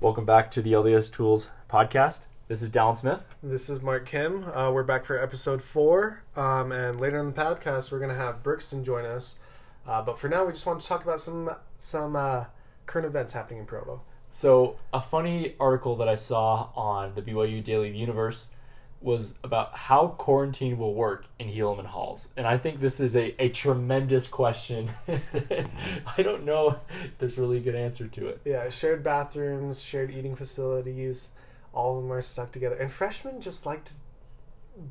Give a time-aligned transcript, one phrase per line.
[0.00, 2.20] Welcome back to the LDS Tools podcast.
[2.48, 3.24] This is Dallin Smith.
[3.42, 4.44] This is Mark Kim.
[4.44, 8.16] Uh, we're back for episode four, um, and later in the podcast, we're going to
[8.16, 9.36] have Brixton join us.
[9.86, 12.44] Uh, but for now, we just want to talk about some some uh,
[12.86, 14.02] current events happening in Provo.
[14.28, 18.48] So, a funny article that I saw on the BYU Daily Universe
[19.04, 22.30] was about how quarantine will work in Helaman Halls.
[22.38, 24.90] And I think this is a, a tremendous question.
[26.16, 28.40] I don't know if there's really a good answer to it.
[28.46, 31.28] Yeah, shared bathrooms, shared eating facilities,
[31.74, 32.76] all of them are stuck together.
[32.76, 33.92] And freshmen just like to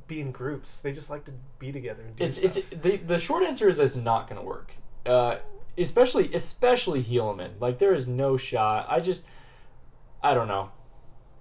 [0.08, 0.78] be in groups.
[0.78, 2.58] They just like to be together and do It's, stuff.
[2.58, 4.74] it's the, the short answer is it's not going to work.
[5.06, 5.38] Uh,
[5.78, 7.60] especially especially Helaman.
[7.60, 8.86] Like there is no shot.
[8.90, 9.24] I just
[10.22, 10.70] I don't know.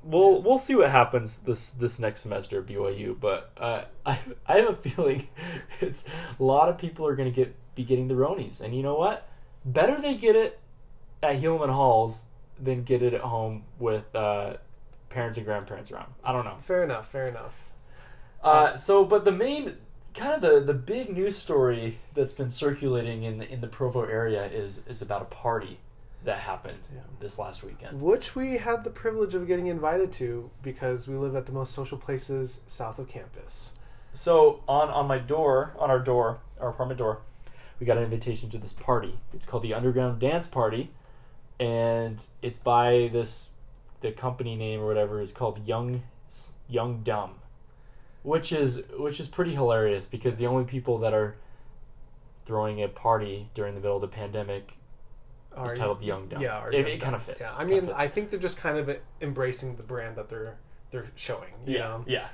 [0.04, 4.56] We'll we'll see what happens this this next semester at BYU, but uh, I I
[4.58, 5.28] have a feeling
[5.80, 6.04] it's
[6.38, 8.94] a lot of people are going to get be getting the Ronies, and you know
[8.94, 9.28] what?
[9.64, 10.58] Better they get it
[11.22, 12.24] at Helaman Halls
[12.60, 14.54] than get it at home with uh,
[15.08, 16.12] parents and grandparents around.
[16.24, 16.56] I don't know.
[16.62, 17.54] fair enough, fair enough.
[18.42, 19.76] Uh, so, but the main
[20.14, 24.02] kind of the, the big news story that's been circulating in the, in the Provo
[24.02, 25.78] area is is about a party
[26.24, 27.00] that happened Yeah.
[27.20, 28.00] this last weekend.
[28.00, 31.74] Which we had the privilege of getting invited to because we live at the most
[31.74, 33.72] social places south of campus.
[34.12, 37.22] So on on my door, on our door, our apartment door,
[37.80, 39.18] we got an invitation to this party.
[39.32, 40.90] It's called the Underground Dance Party,
[41.58, 43.48] and it's by this
[44.00, 46.02] the company name or whatever is called Young
[46.68, 47.36] Young Dumb,
[48.22, 51.36] which is which is pretty hilarious because the only people that are
[52.44, 54.72] throwing a party during the middle of the pandemic
[55.64, 56.40] is titled Young Dumb.
[56.40, 57.40] Yeah, it, it kind of fits.
[57.40, 57.90] Yeah, I mean.
[57.94, 60.56] I think they're just kind of embracing the brand that they're
[60.90, 61.52] they're showing.
[61.66, 62.04] You yeah, know?
[62.06, 62.26] yeah.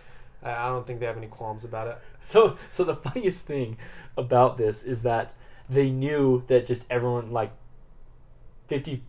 [0.42, 1.98] I I don't think they have any qualms about it.
[2.20, 3.76] So so the funniest thing
[4.16, 5.34] about this is that
[5.68, 7.52] they knew that just everyone like
[8.68, 9.02] 50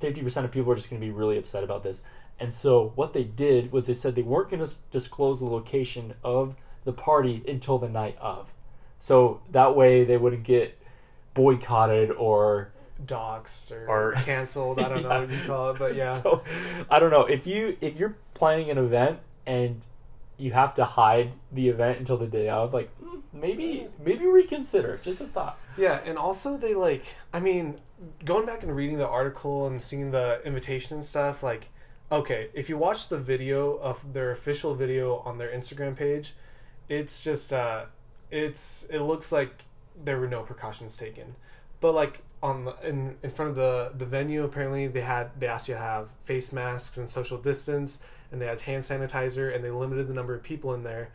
[0.00, 2.02] percent of people are just going to be really upset about this.
[2.40, 6.14] And so what they did was they said they weren't going to disclose the location
[6.24, 8.52] of the party until the night of.
[8.98, 10.78] So that way they wouldn't get
[11.34, 12.71] boycotted or
[13.06, 14.78] Doxed or, Or- canceled.
[14.78, 16.20] I don't know what you call it, but yeah.
[16.20, 16.42] So
[16.90, 19.80] I don't know if you if you're planning an event and
[20.38, 25.00] you have to hide the event until the day of, like mm, maybe maybe reconsider.
[25.02, 25.58] Just a thought.
[25.76, 27.76] Yeah, and also they like I mean,
[28.24, 31.68] going back and reading the article and seeing the invitation and stuff, like
[32.10, 36.34] okay, if you watch the video of their official video on their Instagram page,
[36.88, 37.84] it's just uh
[38.30, 39.64] it's it looks like
[40.04, 41.36] there were no precautions taken.
[41.80, 45.46] But like on the, in in front of the the venue apparently they had they
[45.46, 49.62] asked you to have face masks and social distance and they had hand sanitizer and
[49.64, 51.10] they limited the number of people in there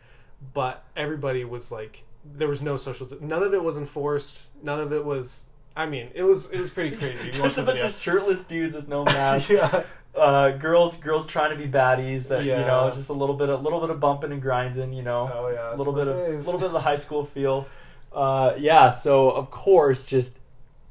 [0.54, 4.92] but everybody was like there was no social none of it was enforced none of
[4.92, 5.44] it was
[5.76, 8.88] i mean it was it was pretty crazy Just a bunch of shirtless dudes with
[8.88, 9.50] no mask.
[9.50, 9.82] yeah
[10.16, 12.26] uh, girls, girls trying to be baddies.
[12.26, 14.92] That you know, just a little bit, a little bit of bumping and grinding.
[14.92, 17.24] You know, oh yeah a little bit of, a little bit of the high school
[17.24, 17.68] feel.
[18.12, 18.90] Uh, yeah.
[18.90, 20.36] So of course, just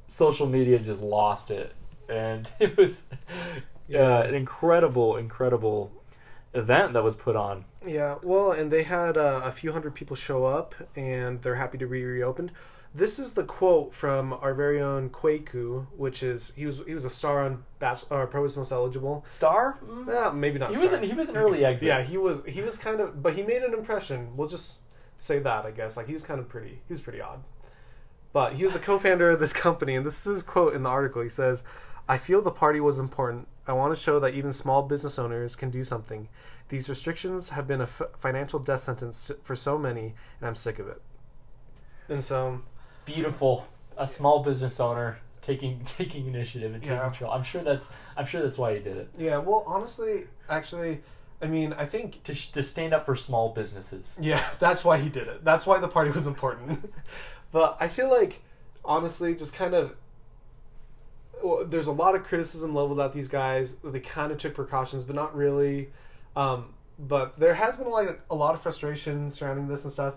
[0.08, 1.74] social media just lost it,
[2.10, 3.06] and it was
[3.88, 4.02] Yeah.
[4.20, 5.92] uh, an incredible, incredible
[6.54, 7.66] event that was put on.
[7.86, 11.78] Yeah, well, and they had uh, a few hundred people show up, and they're happy
[11.78, 12.52] to be reopened.
[12.96, 17.06] This is the quote from our very own Kwaku, which is he was he was
[17.06, 19.24] a star on Bachelor, or Provo's Most Eligible.
[19.28, 19.78] Star.
[19.86, 20.08] Mm.
[20.08, 20.76] Yeah, maybe not.
[20.76, 21.88] He was an, he was an early exit.
[21.88, 24.36] Yeah, he was he was kind of, but he made an impression.
[24.36, 24.76] We'll just
[25.20, 25.96] say that, I guess.
[25.96, 26.82] Like he was kind of pretty.
[26.88, 27.44] He was pretty odd.
[28.38, 30.90] But he was a co-founder of this company, and this is his quote in the
[30.90, 31.24] article.
[31.24, 31.64] He says,
[32.08, 33.48] "I feel the party was important.
[33.66, 36.30] I want to show that even small business owners can do something.
[36.70, 40.78] These restrictions have been a f- financial death sentence for so many, and I'm sick
[40.78, 41.02] of it."
[42.10, 42.62] And so,
[43.06, 43.66] beautiful.
[43.98, 47.10] A small business owner taking taking initiative and taking Yeah.
[47.10, 47.32] control.
[47.32, 49.10] I'm sure that's I'm sure that's why he did it.
[49.18, 49.38] yeah.
[49.40, 51.02] Well, honestly, actually,
[51.42, 54.16] I mean, I think To, sh- to stand up for small businesses.
[54.22, 55.44] Yeah, that's why he did it.
[55.44, 56.94] That's why the party was important.
[57.58, 58.44] but I feel like,
[58.86, 59.96] honestly, just kind of.
[61.42, 63.74] well, There's a lot of criticism leveled at these guys.
[63.84, 65.90] They kind of took precautions, but not really.
[66.36, 70.14] Um, but there has been like a lot of frustration surrounding this and stuff.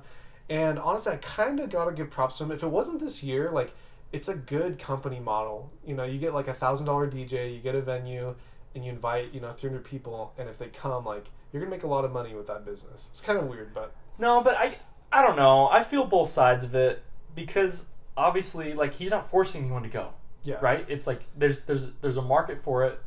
[0.51, 2.53] And honestly, I kind of gotta give props to them.
[2.53, 3.73] If it wasn't this year, like
[4.13, 5.73] it's a good company model.
[5.87, 8.35] You know, you get like a thousand dollar DJ, you get a venue,
[8.75, 11.85] and you invite you know 300 people, and if they come, like you're gonna make
[11.85, 13.09] a lot of money with that business.
[13.13, 14.77] It's kind of weird, but No, but I
[15.11, 15.71] I don't know.
[15.71, 17.03] I feel both sides of it
[17.35, 17.87] because
[18.17, 20.11] obviously, like he's not forcing anyone to go,
[20.43, 20.85] yeah, right?
[20.89, 23.01] It's like there's there's there's a market for it.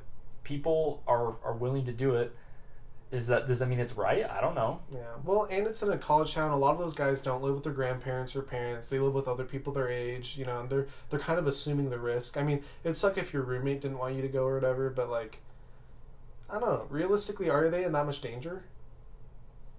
[0.43, 2.35] People are are willing to do it.
[3.11, 4.27] Is that does that mean it's right?
[4.27, 4.79] I don't know.
[4.91, 6.49] Yeah, well, and it's in a college town.
[6.49, 8.87] A lot of those guys don't live with their grandparents or parents.
[8.87, 10.35] They live with other people their age.
[10.35, 12.37] You know, and they're they're kind of assuming the risk.
[12.37, 15.09] I mean, it'd suck if your roommate didn't want you to go or whatever, but
[15.11, 15.37] like,
[16.49, 16.87] I don't know.
[16.89, 18.63] Realistically, are they in that much danger?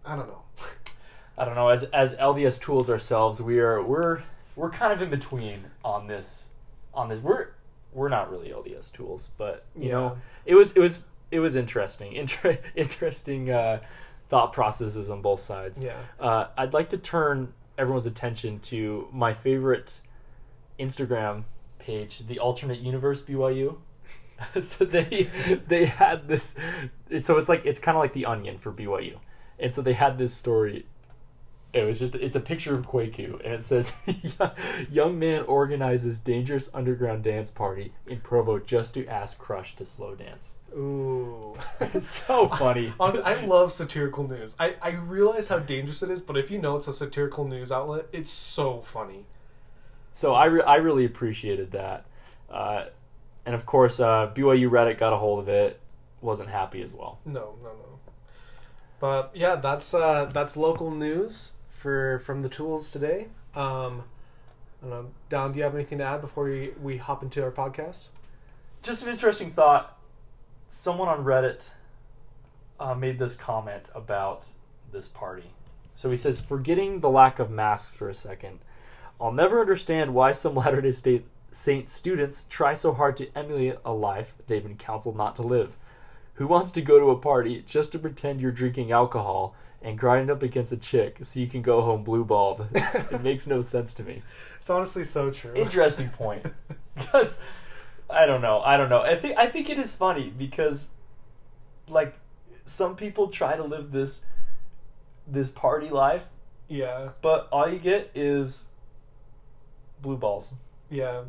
[0.05, 0.43] I don't know.
[1.39, 1.71] I don't know.
[1.71, 4.23] As as LDS tools ourselves, we are we're
[4.57, 6.51] we're kind of in between on this
[6.93, 7.21] on this.
[7.21, 7.49] We're
[7.93, 9.93] we're not really LDS tools, but you Yeah.
[9.93, 10.17] know,
[10.47, 12.13] it was it was it was interesting.
[12.23, 13.81] Inter- interesting uh,
[14.29, 15.83] thought processes on both sides.
[15.83, 15.99] Yeah.
[16.21, 20.01] Uh, I'd like to turn everyone's attention to my favorite
[20.79, 21.45] Instagram
[21.79, 23.77] page, the alternate universe BYU.
[24.61, 25.31] so they
[25.69, 26.57] they had this
[27.21, 29.19] so it's like it's kind of like the onion for BYU.
[29.59, 30.87] And so they had this story
[31.75, 33.93] it was just it's a picture of Kwaku and it says
[34.91, 40.15] young man organizes dangerous underground dance party in Provo just to ask Crush to slow
[40.15, 40.57] dance.
[40.73, 41.57] Ooh.
[41.81, 42.95] It's so funny.
[43.01, 44.55] Honestly, I love satirical news.
[44.59, 47.73] I, I realize how dangerous it is, but if you know it's a satirical news
[47.73, 49.27] outlet, it's so funny.
[50.13, 52.07] So I, re- I really appreciated that.
[52.49, 52.87] Uh,
[53.45, 55.81] and of course, uh, BYU Reddit got a hold of it,
[56.21, 57.19] wasn't happy as well.
[57.25, 57.99] No, no, no.
[59.01, 61.51] But yeah, that's uh, that's local news
[61.85, 63.27] for from the tools today.
[63.55, 64.05] Um,
[64.83, 65.53] I don't know, Don.
[65.53, 68.07] Do you have anything to add before we, we hop into our podcast?
[68.83, 69.99] Just an interesting thought.
[70.71, 71.73] Someone on Reddit
[72.81, 74.47] uh, made this comment about
[74.93, 75.51] this party.
[75.95, 78.61] So he says, forgetting the lack of masks for a second,
[79.21, 81.23] I'll never understand why some Latter day
[81.53, 85.77] Saint students try so hard to emulate a life they've been counseled not to live.
[86.37, 89.55] Who wants to go to a party just to pretend you're drinking alcohol
[89.85, 92.67] and grind up against a chick so you can go home blue balled?
[92.75, 94.23] it makes no sense to me.
[94.61, 95.55] It's honestly so true.
[95.55, 96.47] Interesting point.
[96.97, 97.41] Because
[98.09, 98.61] I don't know.
[98.61, 99.01] I don't know.
[99.01, 100.91] I think I think it is funny because
[101.89, 102.15] like
[102.67, 104.25] some people try to live this
[105.27, 106.23] this party life,
[106.69, 108.67] yeah, but all you get is
[110.01, 110.53] blue balls.
[110.89, 111.23] yeah.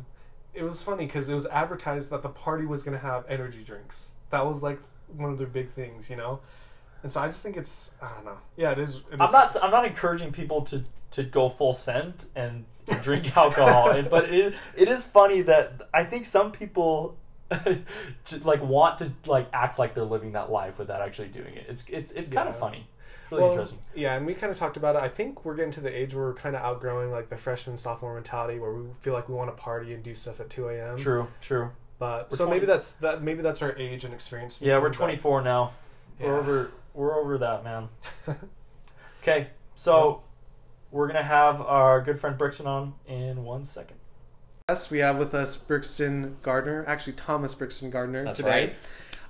[0.54, 3.62] It was funny because it was advertised that the party was going to have energy
[3.64, 4.12] drinks.
[4.30, 4.78] That was like
[5.14, 6.40] one of their big things, you know.
[7.02, 8.38] And so I just think it's I don't know.
[8.56, 8.96] Yeah, it is.
[9.12, 12.64] It I'm not I'm not encouraging people to to go full send and
[13.02, 17.16] drink alcohol, and, but it it is funny that I think some people
[18.24, 21.66] just, like want to like act like they're living that life without actually doing it.
[21.68, 22.88] It's it's it's kind of funny.
[23.30, 23.78] Really Well, interesting.
[23.94, 25.02] Yeah, and we kind of talked about it.
[25.02, 27.76] I think we're getting to the age where we're kind of outgrowing like the freshman
[27.76, 30.68] sophomore mentality, where we feel like we want to party and do stuff at two
[30.68, 30.96] a.m.
[30.96, 31.70] True, true.
[31.98, 33.22] But We're so 20 maybe that's that.
[33.22, 34.60] Maybe that's our age and experience.
[34.60, 35.72] Yeah, we're 24 now.
[36.20, 36.70] We're over.
[36.96, 37.88] We're over that, man.
[39.22, 40.22] Okay, so
[40.92, 43.96] we're gonna have our good friend Brixton on in one second.
[44.68, 48.50] Yes, we have with us Brixton Gardner, actually Thomas Brixton Gardner That's today.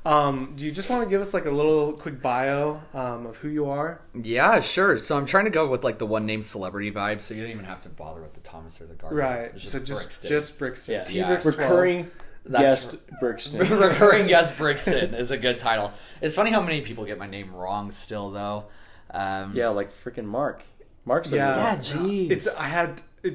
[0.04, 0.12] right.
[0.12, 3.38] Um, do you just want to give us like a little quick bio um, of
[3.38, 4.02] who you are?
[4.14, 4.98] Yeah, sure.
[4.98, 7.52] So I'm trying to go with like the one name celebrity vibe, so you don't
[7.52, 9.18] even have to bother with the Thomas or the Gardner.
[9.18, 9.52] Right.
[9.54, 10.28] It's so just Brixton.
[10.28, 10.94] just Brixton.
[10.94, 11.04] Yeah.
[11.04, 11.36] T Yeah.
[11.36, 11.58] Brix 12.
[11.58, 12.10] Recurring
[12.48, 13.58] That's guest Brixton.
[13.78, 15.93] recurring guest Brixton is a good title.
[16.20, 18.66] It's funny how many people get my name wrong still though.
[19.10, 20.62] Um, yeah, like freaking Mark.
[21.04, 21.56] Mark's a Yeah.
[21.56, 21.81] Yeah, yeah.
[21.81, 22.31] jeez.
[22.31, 23.34] It's I had it,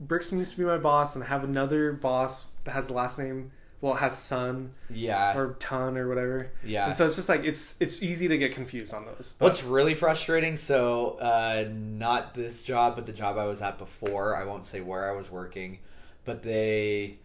[0.00, 3.18] Brixton used to be my boss, and I have another boss that has the last
[3.18, 3.52] name.
[3.80, 5.34] Well, it has son yeah.
[5.36, 6.50] or ton or whatever.
[6.62, 6.86] Yeah.
[6.86, 9.34] And so it's just like it's it's easy to get confused on those.
[9.38, 13.78] But What's really frustrating, so uh, not this job, but the job I was at
[13.78, 15.78] before, I won't say where I was working,
[16.26, 17.19] but they,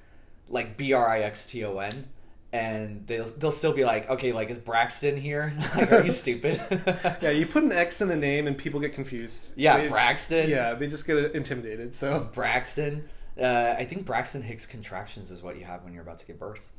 [0.50, 2.08] like B R I X T O N,
[2.54, 5.54] and they'll, they'll still be like, okay, like, is Braxton here?
[5.76, 6.62] like, are you stupid?
[7.22, 9.52] yeah, you put an X in the name and people get confused.
[9.56, 10.50] Yeah, They- Braxton.
[10.50, 11.94] Yeah, they just get intimidated.
[11.96, 13.08] So Braxton.
[13.40, 16.40] Uh, I think Braxton Hicks contractions is what you have when you're about to give
[16.40, 16.72] birth.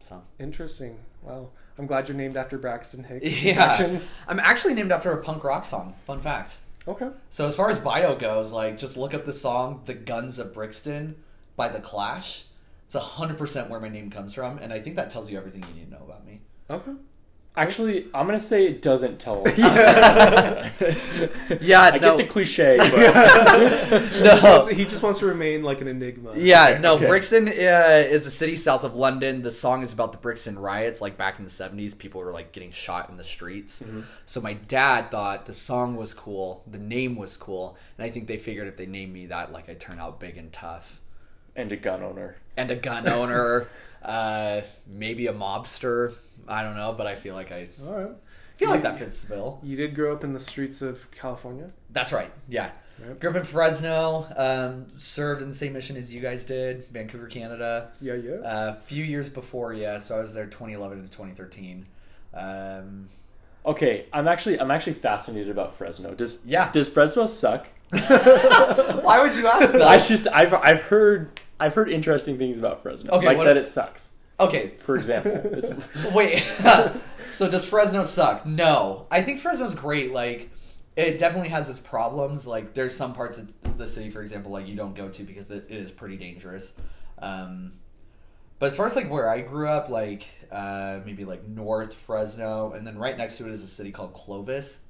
[0.00, 0.20] So.
[0.38, 0.98] interesting.
[1.22, 3.40] Wow, I'm glad you're named after Braxton Hicks.
[3.42, 3.98] Yeah.
[4.26, 5.94] I'm actually named after a punk rock song.
[6.06, 6.56] Fun fact.
[6.88, 7.08] Okay.
[7.30, 10.52] So as far as bio goes, like just look up the song "The Guns of
[10.52, 11.14] Brixton"
[11.56, 12.46] by The Clash.
[12.94, 15.64] It's hundred percent where my name comes from, and I think that tells you everything
[15.68, 16.42] you need to know about me.
[16.68, 16.92] Okay.
[17.54, 19.42] Actually, I'm gonna say it doesn't tell.
[21.60, 21.98] Yeah, I no.
[21.98, 22.90] get the cliche, but
[24.12, 24.50] He, just no.
[24.58, 26.32] wants, he just wants to remain like an enigma.
[26.36, 26.96] Yeah, no.
[26.96, 27.06] okay.
[27.06, 29.42] Brixton uh, is a city south of London.
[29.42, 31.94] The song is about the Brixton riots, like back in the seventies.
[31.94, 33.82] People were like getting shot in the streets.
[34.26, 38.26] So my dad thought the song was cool, the name was cool, and I think
[38.26, 41.00] they figured if they named me that, like I'd turn out big and tough.
[41.54, 42.36] and a gun owner.
[42.56, 43.68] And a gun owner,
[44.02, 46.14] uh, maybe a mobster.
[46.48, 48.10] I don't know, but I feel like I All right.
[48.56, 49.60] feel like that fits the bill.
[49.62, 51.70] You did grow up in the streets of California.
[51.90, 52.30] That's right.
[52.48, 52.70] Yeah.
[53.00, 53.20] Yep.
[53.20, 54.26] Grew up in Fresno.
[54.36, 57.90] Um, served in the same mission as you guys did, Vancouver, Canada.
[58.00, 58.36] Yeah, yeah.
[58.44, 59.98] A few years before, yeah.
[59.98, 61.86] So I was there 2011 to 2013.
[62.34, 63.08] Um,
[63.64, 66.14] Okay, I'm actually I'm actually fascinated about Fresno.
[66.14, 66.70] Does Yeah.
[66.72, 67.66] Does Fresno suck?
[67.92, 69.82] why would you ask that?
[69.82, 73.12] I just I've I've heard I've heard interesting things about Fresno.
[73.12, 74.12] Okay, like what- that it sucks.
[74.40, 75.40] Okay, for example.
[76.12, 76.40] Wait,
[77.28, 78.44] so does Fresno suck?
[78.44, 80.12] No, I think Fresno's great.
[80.12, 80.50] Like,
[80.96, 82.44] it definitely has its problems.
[82.46, 85.52] Like, there's some parts of the city, for example, like you don't go to because
[85.52, 86.74] it, it is pretty dangerous.
[87.20, 87.74] Um,
[88.58, 92.72] but as far as like where I grew up, like uh, maybe like North Fresno,
[92.72, 94.86] and then right next to it is a city called Clovis.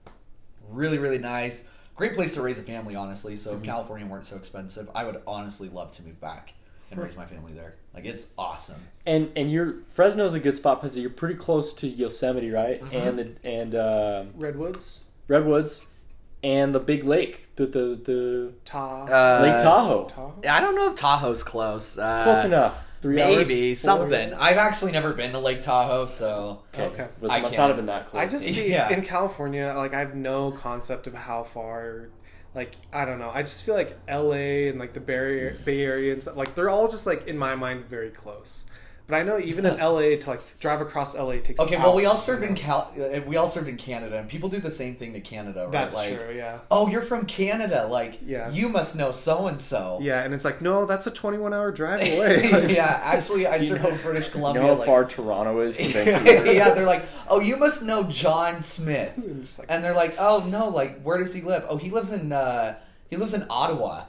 [0.71, 1.65] Really, really nice.
[1.95, 3.37] Great place to raise a family, honestly.
[3.37, 6.55] So if California weren't so expensive, I would honestly love to move back
[6.93, 7.75] and raise my family there.
[7.95, 8.81] Like, it's awesome.
[9.07, 12.83] and and you're Fresno's a good spot because you're pretty close to Yosemite, right?
[12.83, 12.95] Mm-hmm.
[12.97, 15.85] And the and uh, Redwoods, Redwoods,
[16.43, 20.09] and the big lake, the the, the Ta, Uh, Lake Tahoe.
[20.09, 20.35] Tahoe.
[20.49, 21.99] I don't know if Tahoe's close.
[21.99, 22.79] Uh, Close enough.
[23.03, 23.49] Three hours.
[23.49, 23.81] Maybe Four?
[23.99, 24.33] something.
[24.35, 26.85] I've actually never been to Lake Tahoe, so Okay.
[26.85, 27.09] Okay.
[27.21, 27.63] Was, I must can't.
[27.65, 28.21] not have been that close.
[28.23, 28.91] I just see Yeah.
[28.93, 32.09] in California, like I have no concept of how far.
[32.55, 33.31] Like I don't know.
[33.31, 34.69] I just feel like L.A.
[34.69, 36.37] and like the Bay Bay Area and stuff.
[36.37, 38.65] Like they're all just like in my mind very close.
[39.13, 40.17] But I know even in L.A.
[40.17, 41.39] to like drive across L.A.
[41.39, 41.61] takes.
[41.61, 41.77] okay.
[41.77, 42.55] Well, we all served you in?
[42.55, 42.91] Cal.
[42.99, 45.71] uh, We all served in Canada, and people do the same thing to Canada, right?
[45.71, 46.35] That's like, true.
[46.35, 46.61] Yeah.
[46.71, 47.87] oh, you're from Canada.
[47.91, 48.51] Like, Yeah.
[48.51, 49.99] you must know so and so.
[50.01, 52.51] Yeah, and it's like no, that's a 21 hour drive away.
[52.51, 54.63] Like, yeah, actually, I served know- in British you Columbia.
[54.63, 56.51] know how like- far Toronto is from Vancouver?
[56.51, 60.43] yeah, they're like, oh, you must know John Smith, And like- and they're like, oh
[60.49, 61.67] no, like, where does he live?
[61.69, 62.79] Oh, he lives in uh,
[63.11, 64.05] he lives in Ottawa.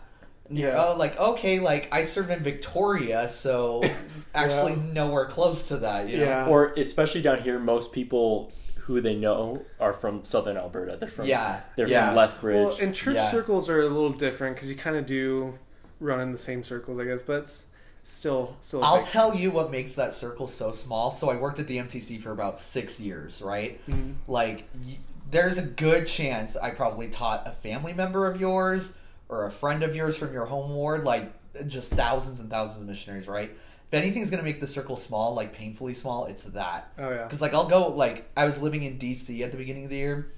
[0.49, 0.85] And you're, Yeah.
[0.89, 3.83] Oh, like okay, like I serve in Victoria, so
[4.33, 6.09] actually nowhere close to that.
[6.09, 6.23] You know?
[6.25, 6.47] Yeah.
[6.47, 10.97] or especially down here, most people who they know are from southern Alberta.
[10.99, 12.07] They're from Yeah, They're yeah.
[12.07, 12.55] from Lethbridge.
[12.67, 13.31] Well, and church Yeah.
[13.31, 15.57] circles are a little different because you kind of do
[16.01, 17.21] run in the same circles, I guess.
[17.21, 17.65] But it's
[18.03, 18.81] still, still.
[18.81, 21.11] a I'll big- tell you what makes that circle so small.
[21.11, 23.79] So I worked at the MTC for about six years, right?
[23.89, 24.15] Mhm.
[24.27, 24.97] Like, y-
[25.31, 28.95] there's a good chance I probably taught a family member of yours
[29.33, 31.31] or a friend of yours from your home ward, like
[31.67, 33.51] just thousands and thousands of missionaries, right?
[33.91, 36.91] If anything's gonna make the circle small, like painfully small, it's that.
[36.97, 37.23] Oh yeah.
[37.23, 39.97] Because like I'll go like I was living in DC at the beginning of the
[39.97, 40.31] year,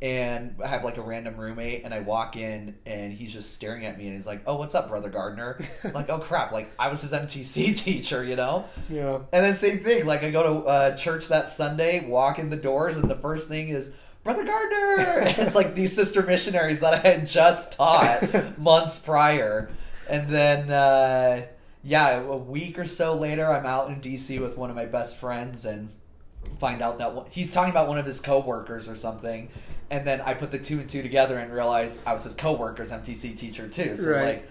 [0.00, 3.84] and I have like a random roommate, and I walk in and he's just staring
[3.86, 6.70] at me, and he's like, "Oh, what's up, brother Gardner?" I'm like, "Oh crap!" Like
[6.78, 8.66] I was his MTC teacher, you know.
[8.88, 9.18] Yeah.
[9.32, 12.56] And then same thing, like I go to uh, church that Sunday, walk in the
[12.56, 13.90] doors, and the first thing is.
[14.24, 15.34] Brother Gardner!
[15.38, 19.70] It's like these sister missionaries that I had just taught months prior.
[20.08, 21.46] And then, uh,
[21.82, 25.16] yeah, a week or so later, I'm out in DC with one of my best
[25.16, 25.90] friends and
[26.58, 29.48] find out that one, he's talking about one of his coworkers or something.
[29.90, 32.90] And then I put the two and two together and realized I was his coworker's
[32.90, 33.96] MTC teacher too.
[33.96, 34.24] So, Right.
[34.24, 34.48] like,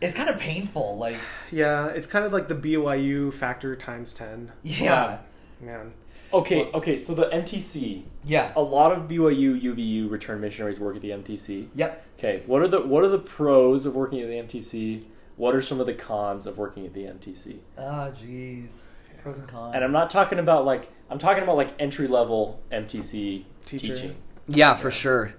[0.00, 0.98] it's kind of painful.
[0.98, 1.16] Like,
[1.52, 4.50] Yeah, it's kind of like the BYU factor times ten.
[4.62, 5.18] yeah.
[5.60, 5.92] Man.
[6.32, 6.96] Okay, okay.
[6.98, 8.52] So the MTC, Yeah.
[8.56, 11.68] a lot of BYU, UVU return missionaries work at the MTC.
[11.74, 12.04] Yep.
[12.18, 15.04] Okay, what are the what are the pros of working at the MTC?
[15.36, 17.58] What are some of the cons of working at the MTC?
[17.78, 17.82] Oh,
[18.14, 18.86] jeez.
[19.22, 19.74] Pros and cons.
[19.74, 23.94] And I'm not talking about like I'm talking about like entry level MTC Teacher.
[23.94, 24.16] teaching.
[24.48, 25.34] Yeah, for sure.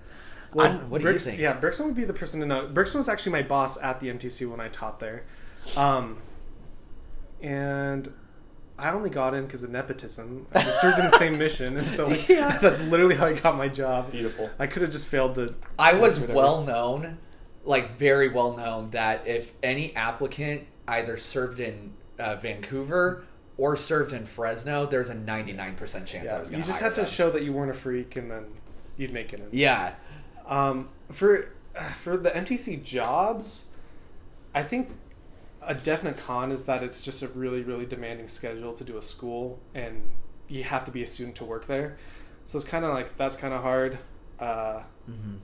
[0.53, 1.39] Well, I'm- what do Brix- you think?
[1.39, 2.67] Yeah, Brixton would be the person to know.
[2.67, 5.23] Brixton was actually my boss at the MTC when I taught there,
[5.75, 6.17] um,
[7.41, 8.11] and
[8.77, 10.47] I only got in because of nepotism.
[10.53, 12.57] I was served in the same mission, and so like, Yeah.
[12.57, 14.11] that's literally how I got my job.
[14.11, 14.49] Beautiful.
[14.57, 15.53] I could have just failed the.
[15.77, 17.17] I was well known,
[17.65, 23.23] like very well known, that if any applicant either served in uh, Vancouver
[23.57, 27.05] or served in Fresno, there's a 99% chance I Yeah, was you just had to
[27.05, 28.45] show that you weren't a freak, and then
[28.97, 29.47] you'd make it in.
[29.51, 29.93] Yeah.
[30.47, 31.49] Um, for
[32.01, 33.65] for the MTC jobs,
[34.55, 34.89] I think
[35.67, 39.01] a definite con is that it's just a really really demanding schedule to do a
[39.01, 40.09] school, and
[40.47, 41.97] you have to be a student to work there.
[42.45, 43.97] So it's kind of like that's kind of hard.
[44.39, 45.35] Uh, Mm-hmm.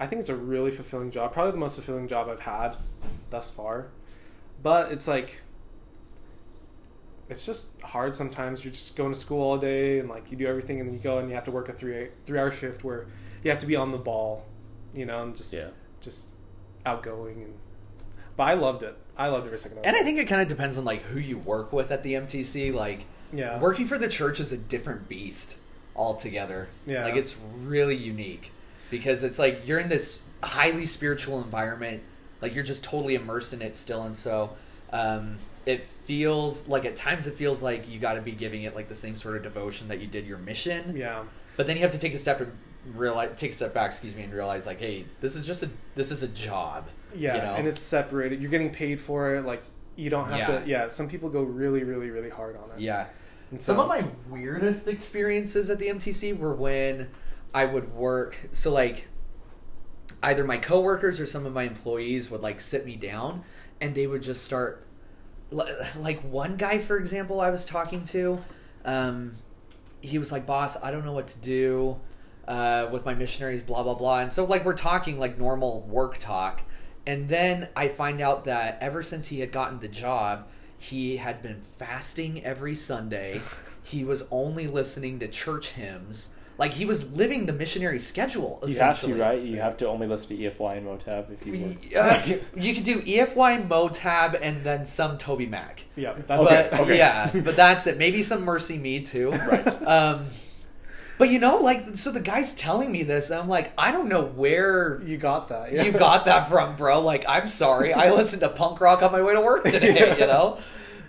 [0.00, 2.76] I think it's a really fulfilling job, probably the most fulfilling job I've had
[3.30, 3.88] thus far.
[4.62, 5.40] But it's like
[7.28, 8.64] it's just hard sometimes.
[8.64, 11.00] You're just going to school all day and like you do everything, and then you
[11.02, 13.06] go and you have to work a three three hour shift where
[13.42, 14.46] you have to be on the ball,
[14.94, 15.68] you know, and just Yeah.
[16.00, 16.24] just
[16.86, 17.54] outgoing and.
[18.36, 18.96] But I loved it.
[19.18, 19.88] I loved every second of it.
[19.88, 22.14] And I think it kind of depends on like who you work with at the
[22.14, 22.72] MTC.
[22.72, 23.58] Like, Yeah.
[23.60, 25.56] working for the church is a different beast
[25.96, 26.68] altogether.
[26.86, 27.04] Yeah.
[27.04, 28.52] like it's really unique
[28.90, 32.02] because it's like you're in this highly spiritual environment.
[32.40, 34.50] Like you're just totally immersed in it still, and so
[34.92, 38.76] um, it feels like at times it feels like you got to be giving it
[38.76, 40.96] like the same sort of devotion that you did your mission.
[40.96, 41.24] yeah.
[41.56, 42.52] But then you have to take a step and
[42.94, 45.70] realize, take a step back, excuse me, and realize like, hey, this is just a
[45.96, 46.86] this is a job.
[47.14, 47.54] Yeah, you know?
[47.54, 48.40] and it's separated.
[48.40, 49.44] You're getting paid for it.
[49.44, 49.62] Like
[49.96, 50.58] you don't have Yeah.
[50.60, 50.66] to.
[50.68, 52.80] Yeah, some people go really, really, really hard on it.
[52.80, 53.06] yeah.
[53.50, 57.08] And Some of my weirdest experiences at the MTC were when
[57.54, 58.36] I would work.
[58.52, 59.08] So like,
[60.22, 63.42] either my coworkers or some of my employees would like sit me down,
[63.80, 64.84] and they would just start
[65.50, 68.38] like one guy for example i was talking to
[68.84, 69.34] um,
[70.02, 71.96] he was like boss i don't know what to do
[72.46, 76.18] uh, with my missionaries blah blah blah and so like we're talking like normal work
[76.18, 76.60] talk
[77.08, 80.46] and then i find out that ever since he had gotten the job
[80.78, 83.40] he had been fasting every sunday
[83.82, 88.66] he was only listening to church hymns like he was living the missionary schedule You
[88.80, 89.12] have to, essentially.
[89.20, 89.40] right?
[89.40, 91.76] You have to only listen to EFY and Motab if you work.
[91.96, 95.82] Uh, you could do EFY Motab and then some TobyMac.
[95.94, 96.82] Yeah, that's Okay, But it.
[96.82, 96.96] okay.
[96.98, 97.96] yeah, but that's it.
[97.96, 99.30] Maybe some MercyMe too.
[99.50, 99.82] Right.
[99.86, 100.26] Um,
[101.18, 104.08] but you know, like, so the guy's telling me this, and I'm like, I don't
[104.08, 105.72] know where You got that.
[105.72, 105.82] Yeah.
[105.82, 107.00] you got that from, bro.
[107.00, 110.16] Like, I'm sorry, I listened to punk rock on my way to work today.
[110.18, 110.58] You know?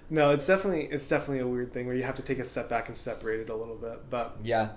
[0.09, 2.69] No, it's definitely it's definitely a weird thing where you have to take a step
[2.69, 4.09] back and separate it a little bit.
[4.09, 4.69] But Yeah.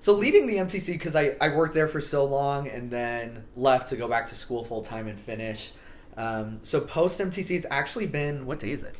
[0.00, 3.88] So leaving the MTC because I, I worked there for so long and then left
[3.88, 5.72] to go back to school full time and finish.
[6.16, 8.94] Um, so post MTC, it's actually been what day is it?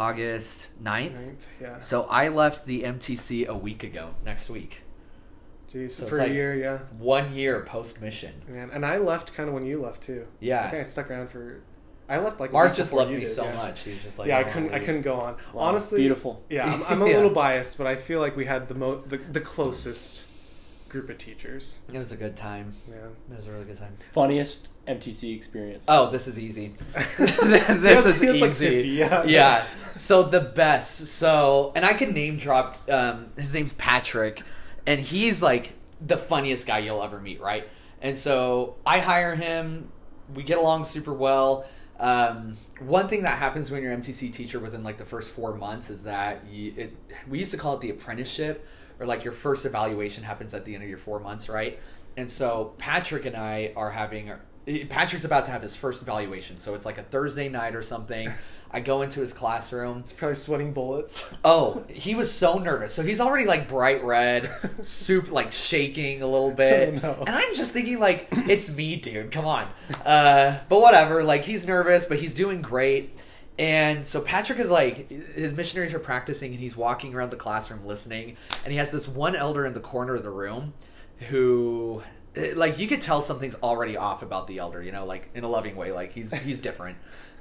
[0.00, 1.12] August 9th.
[1.12, 4.82] ninth, yeah, So I left the MTC a week ago, next week.
[5.72, 8.32] jeez, so it's for like- a year, yeah, One year post mission.
[8.48, 8.70] man.
[8.72, 10.26] And I left kind of when you left too.
[10.40, 10.64] Yeah.
[10.64, 11.60] I think I stuck around for.
[12.08, 13.54] I left like a Mark just loved you me did, so yeah.
[13.54, 13.84] much.
[13.84, 14.74] He was just like, yeah, I wanna couldn't.
[14.74, 15.36] I couldn't go on.
[15.52, 16.42] Wow, Honestly, beautiful.
[16.50, 17.16] Yeah, I'm, I'm a Yeah.
[17.16, 20.24] little biased, but I feel like we had the mo the, the closest
[20.90, 21.78] group of teachers.
[21.92, 22.74] It was a good time.
[22.88, 22.96] Yeah.
[23.30, 23.96] It was a really good time.
[24.12, 25.86] Funniest MTC experience.
[25.88, 26.74] Oh, this is easy.
[27.18, 28.40] this is easy.
[28.40, 29.24] like, 50, yeah.
[29.24, 29.64] yeah.
[29.94, 31.06] So the best.
[31.06, 32.90] So, and I can name drop.
[32.90, 34.42] Um, his name's Patrick,
[34.86, 35.72] and he's like
[36.04, 37.68] the funniest guy you'll ever meet, right?
[38.02, 39.92] And so I hire him.
[40.34, 41.66] We get along super well.
[41.98, 45.90] Um, one thing that happens when you're MTC teacher within like the first four months
[45.90, 46.96] is that you, it,
[47.28, 48.66] we used to call it the apprenticeship,
[49.00, 51.80] or like your first evaluation happens at the end of your four months, right?
[52.16, 54.30] And so Patrick and I are having.
[54.88, 58.32] Patrick's about to have his first evaluation, so it's like a Thursday night or something.
[58.70, 60.02] I go into his classroom.
[60.02, 61.28] He's probably sweating bullets.
[61.44, 62.92] Oh, he was so nervous.
[62.92, 64.50] So he's already like bright red,
[64.82, 67.00] soup like shaking a little bit.
[67.02, 67.24] Oh, no.
[67.26, 69.32] And I'm just thinking like, it's me, dude.
[69.32, 69.66] Come on.
[70.04, 71.24] Uh, but whatever.
[71.24, 73.16] Like he's nervous, but he's doing great.
[73.60, 77.84] And so Patrick is like, his missionaries are practicing, and he's walking around the classroom
[77.84, 78.38] listening.
[78.64, 80.72] And he has this one elder in the corner of the room,
[81.28, 82.02] who,
[82.34, 84.82] eh, like, you could tell something's already off about the elder.
[84.82, 85.92] You know, like in a loving way.
[85.92, 86.96] Like he's he's different.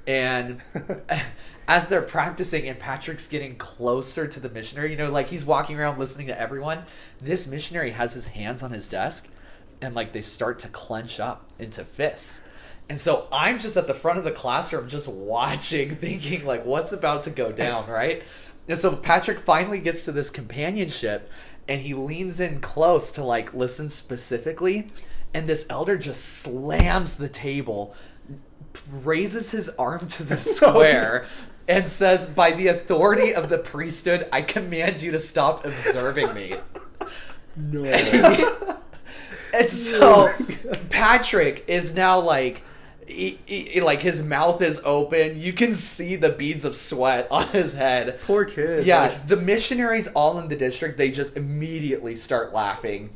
[0.08, 0.62] And
[1.70, 5.80] as they're practicing and Patrick's getting closer to the missionary, you know, like he's walking
[5.80, 6.84] around listening to everyone,
[7.22, 9.30] this missionary has his hands on his desk
[9.82, 12.44] and like they start to clench up into fists.
[12.90, 16.92] And so I'm just at the front of the classroom just watching, thinking like what's
[16.92, 18.24] about to go down, right?
[18.68, 21.30] And so Patrick finally gets to this companionship
[21.68, 24.90] and he leans in close to like listen specifically
[25.34, 27.96] and this elder just slams the table
[28.92, 31.26] raises his arm to the square
[31.68, 36.56] and says, By the authority of the priesthood, I command you to stop observing me.
[37.56, 37.84] no.
[39.54, 40.34] and so
[40.90, 42.64] Patrick is now like,
[43.10, 45.40] he, he- like his mouth is open.
[45.40, 48.20] You can see the beads of sweat on his head.
[48.26, 48.86] Poor kid.
[48.86, 53.10] Yeah, Like, the missionaries all in the district, they just immediately start laughing.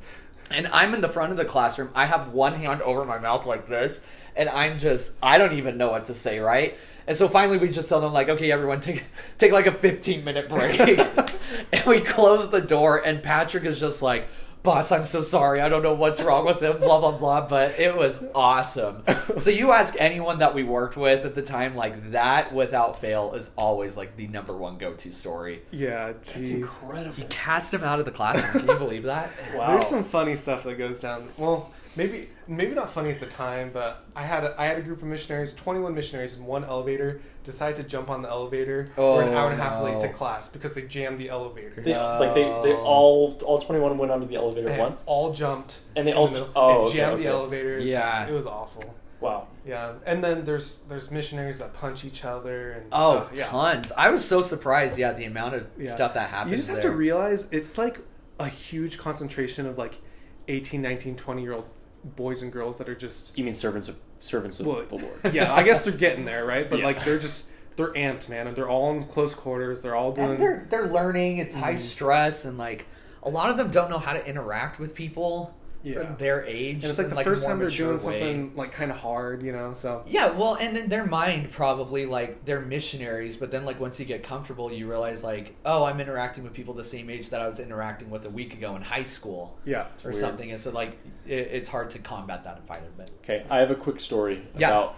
[0.51, 1.89] And I'm in the front of the classroom.
[1.95, 5.77] I have one hand over my mouth like this, and I'm just I don't even
[5.77, 6.77] know what to say, right?
[7.07, 9.03] And so finally we just tell them like, "Okay, everyone take
[9.37, 10.79] take like a 15 minute break."
[11.71, 14.27] and we close the door and Patrick is just like,
[14.63, 15.59] "Boss, I'm so sorry.
[15.61, 19.03] I don't know what's wrong with him, blah blah blah, but it was awesome."
[19.37, 23.33] so you ask anyone that we worked with at the time like that without fail
[23.33, 25.61] is always like the number one go-to story.
[25.71, 27.13] yeah, That's incredible.
[27.13, 28.65] He cast him out of the classroom.
[28.65, 29.29] Can you believe that?
[29.55, 29.67] Wow.
[29.71, 31.29] There's some funny stuff that goes down.
[31.37, 34.81] Well, maybe maybe not funny at the time, but I had a, I had a
[34.81, 38.89] group of missionaries, 21 missionaries in one elevator, decide to jump on the elevator.
[38.97, 39.85] Oh, We're an hour and a half no.
[39.85, 41.81] late to class because they jammed the elevator.
[41.81, 45.03] They, like they, they all all 21 went onto the elevator And once.
[45.05, 47.23] all jumped And they all the middle oh, and okay, jammed okay.
[47.23, 47.79] the elevator.
[47.79, 48.27] Yeah.
[48.27, 48.93] it was awful.
[49.19, 49.47] Wow.
[49.65, 53.47] Yeah, and then there's there's missionaries that punch each other and Oh, uh, yeah.
[53.47, 53.91] tons.
[53.97, 55.91] I was so surprised, yeah, the amount of Yeah.
[55.91, 56.91] stuff that happens You just have there.
[56.91, 57.99] to realize it's like
[58.39, 60.01] a huge concentration of like
[60.49, 61.65] 18, 19, 20 year old
[62.03, 65.19] boys and girls that are just You mean servants of servants of well, the Lord?
[65.33, 66.69] yeah, I guess they're getting there, right?
[66.69, 66.85] But Yeah.
[66.85, 69.81] like they're just they're amped, man, and they're all in close quarters.
[69.81, 70.31] They're all doing.
[70.31, 71.79] and they're they're learning, it's high Mhm.
[71.79, 72.85] stress and like
[73.23, 76.13] a lot of them don't know how to interact with people Yeah.
[76.17, 76.75] their age.
[76.83, 77.99] and it's like the a first time they're doing way.
[77.99, 79.73] something like kind of hard, you know.
[79.73, 83.99] So Yeah, well, and in their mind, probably like they're missionaries, but then like once
[83.99, 87.41] you get comfortable, you realize like, oh, I'm interacting with people the same age that
[87.41, 90.15] I was interacting with a week ago in high school yeah, or weird.
[90.15, 90.91] something, and so like
[91.27, 92.87] it, it's hard to combat that either.
[92.97, 94.67] But Okay, I have a quick story Yeah.
[94.69, 94.95] about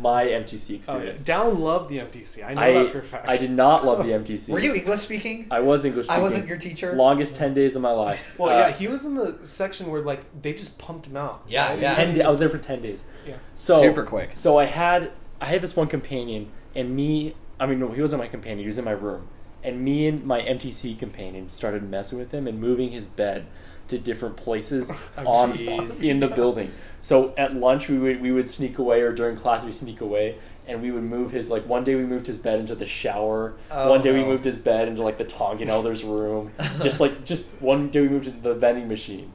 [0.00, 0.76] my MTC yeah.
[0.76, 1.22] experience.
[1.22, 2.44] Down loved the MTC.
[2.44, 3.28] I know I, that for a fact.
[3.28, 4.50] I did not love the MTC.
[4.50, 5.46] Were you English speaking?
[5.50, 6.06] I was English.
[6.06, 6.20] speaking.
[6.20, 6.94] I wasn't your teacher.
[6.94, 8.34] Longest ten days of my life.
[8.38, 11.42] Well, Uh, yeah, he was in the section where like they just pumped him out.
[11.48, 11.78] Yeah, right?
[11.80, 11.94] yeah.
[11.94, 13.04] ten I was there for ten days.
[13.26, 13.36] Yeah.
[13.54, 14.30] So Super quick.
[14.34, 17.34] So I had I had this one companion, and me.
[17.60, 18.60] I mean, no, he wasn't my companion.
[18.60, 19.28] He was in my room,
[19.64, 23.46] and me and my MTC companion started messing with him and moving his bed
[23.88, 26.02] to different places Oh, on jeez.
[26.04, 26.70] in the building.
[27.00, 30.36] So at lunch we would we would sneak away, or during class we sneak away,
[30.66, 33.54] and we would move his like one day we moved his bed into the shower.
[33.70, 36.52] Oh, one day we moved his bed into like the Tongan elder's room.
[36.82, 39.32] just like just one day we moved into the vending machine,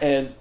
[0.00, 0.34] and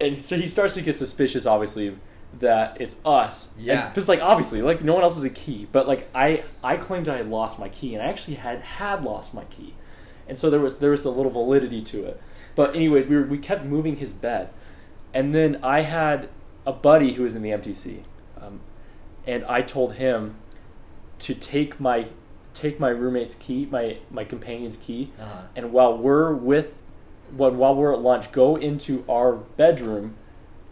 [0.00, 1.96] and so he starts to get suspicious, obviously,
[2.40, 3.50] that it's us.
[3.58, 3.88] Yeah.
[3.88, 7.08] Because like obviously, like no one else has a key, but like I I claimed
[7.08, 9.74] I had lost my key, and I actually had had lost my key,
[10.28, 12.20] and so there was there was a little validity to it.
[12.60, 14.50] But anyways, we were we kept moving his bed,
[15.14, 16.28] and then I had
[16.66, 18.00] a buddy who was in the MTC,
[18.38, 18.60] um,
[19.26, 20.34] and I told him
[21.20, 22.08] to take my
[22.52, 25.40] take my roommate's key, my my companion's key, Uh-huh.
[25.56, 26.66] and while we're with
[27.34, 30.16] when while we're at lunch, go into our bedroom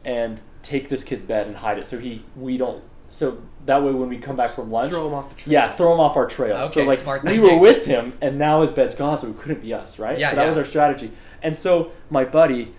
[0.04, 3.92] and take this kid's bed and hide it so he we don't so that way
[3.92, 5.52] when we come back from lunch Throw him off the trail.
[5.54, 6.68] Yes, throw him off our trail.
[6.68, 7.50] so like smart we thinking.
[7.50, 10.18] were with him and now his bed's gone, so it couldn't be us, right?
[10.18, 10.48] Yeah, so that yeah.
[10.48, 11.12] was our strategy.
[11.42, 12.74] And so my buddy,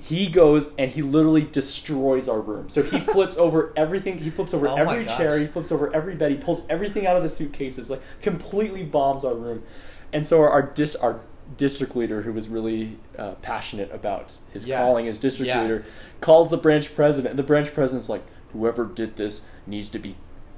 [0.00, 2.68] he goes and he literally destroys our room.
[2.68, 4.18] So he flips over everything.
[4.18, 5.38] He flips over Oh every chair.
[5.38, 6.30] He flips over every bed.
[6.32, 7.90] He pulls everything out of the suitcases.
[7.90, 9.62] Like completely bombs our room.
[10.12, 11.20] And so our our, dis- our
[11.56, 14.78] district leader, who was really uh, passionate about his Yeah.
[14.78, 15.62] calling as district Yeah.
[15.62, 15.84] leader,
[16.20, 17.28] calls the branch president.
[17.30, 18.22] And the branch president's like,
[18.52, 20.16] "Whoever did this needs to be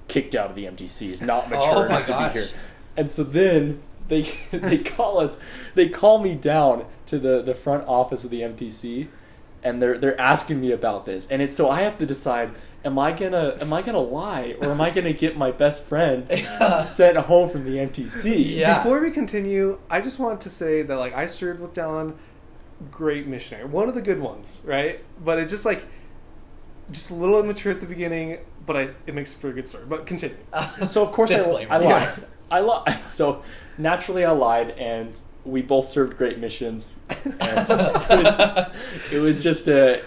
[0.08, 1.12] kicked out of the MTC.
[1.12, 2.48] Is not mature Oh enough to be here."
[2.96, 5.38] And so then they they call us.
[5.74, 9.09] They call me down to the the front office of the MTC,
[9.62, 11.27] and they're they're asking me about this.
[11.29, 12.50] And it's so I have to decide:
[12.85, 16.27] am I gonna am I gonna lie or am I gonna get my best friend
[16.85, 18.57] sent home from the MTC?
[18.57, 18.83] Yeah.
[18.83, 22.14] Before we continue, I just want to say that like I served with Dallin,
[22.90, 25.00] great missionary, one of the good ones, right?
[25.24, 25.85] But it just like
[26.90, 29.85] just a little immature at the beginning, but I it makes for a good story.
[29.88, 30.37] But continue.
[30.87, 31.83] So of course I, I lied.
[31.83, 32.16] Yeah.
[32.50, 33.07] I lied.
[33.07, 33.42] So
[33.79, 36.98] naturally I lied, and we both served great missions.
[37.24, 37.68] And it,
[38.09, 38.66] was,
[39.12, 40.00] it was just a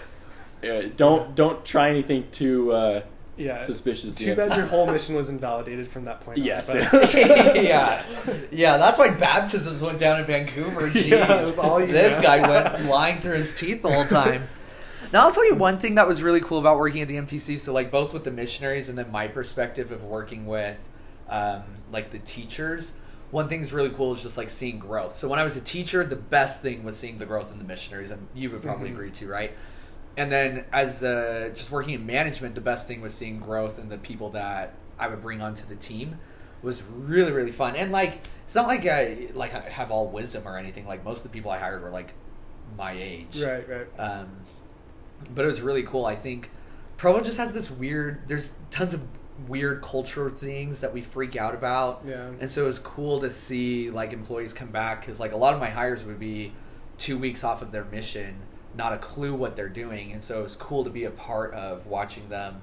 [0.64, 3.02] uh, don't don't try anything too uh,
[3.36, 3.62] Yeah.
[3.62, 4.14] suspicious.
[4.16, 6.38] Too bad your whole mission was invalidated from that point.
[6.40, 6.66] on, Yes.
[6.72, 7.14] but-
[7.62, 8.04] yeah,
[8.50, 8.76] yeah.
[8.76, 10.88] That's why baptisms went down in Vancouver.
[10.90, 12.24] Jeez, Yeah, was all you this know.
[12.24, 14.48] guy went lying through his teeth the whole time.
[15.12, 17.58] Now I'll tell you one thing that was really cool about working at the MTC.
[17.58, 20.78] So like both with the missionaries and then my perspective of working with
[21.28, 22.94] um, like the teachers.
[23.30, 25.14] One thing thing's really cool is just like seeing growth.
[25.16, 27.64] So when I was a teacher, the best thing was seeing the growth in the
[27.64, 28.94] missionaries, and you would probably Mhm.
[28.94, 29.52] agree too, right?
[30.16, 33.88] And then as uh, just working in management, the best thing was seeing growth in
[33.88, 36.18] the people that I would bring onto the team
[36.62, 37.76] was really really fun.
[37.76, 40.86] And like it's not like I like I have all wisdom or anything.
[40.86, 42.14] Like most of the people I hired were like
[42.76, 43.86] my age, Right, right.
[44.00, 44.28] um,
[45.34, 46.04] but it was really cool.
[46.06, 46.50] I think
[46.96, 48.26] Provo just has this weird.
[48.26, 49.02] There's tons of
[49.46, 52.02] weird cultural things that we freak out about.
[52.06, 52.30] Yeah.
[52.40, 55.54] And so it was cool to see like employees come back because like a lot
[55.54, 56.52] of my hires would be
[56.96, 58.36] two weeks off of their mission,
[58.74, 61.54] not a clue what they're doing, and so it was cool to be a part
[61.54, 62.62] of watching them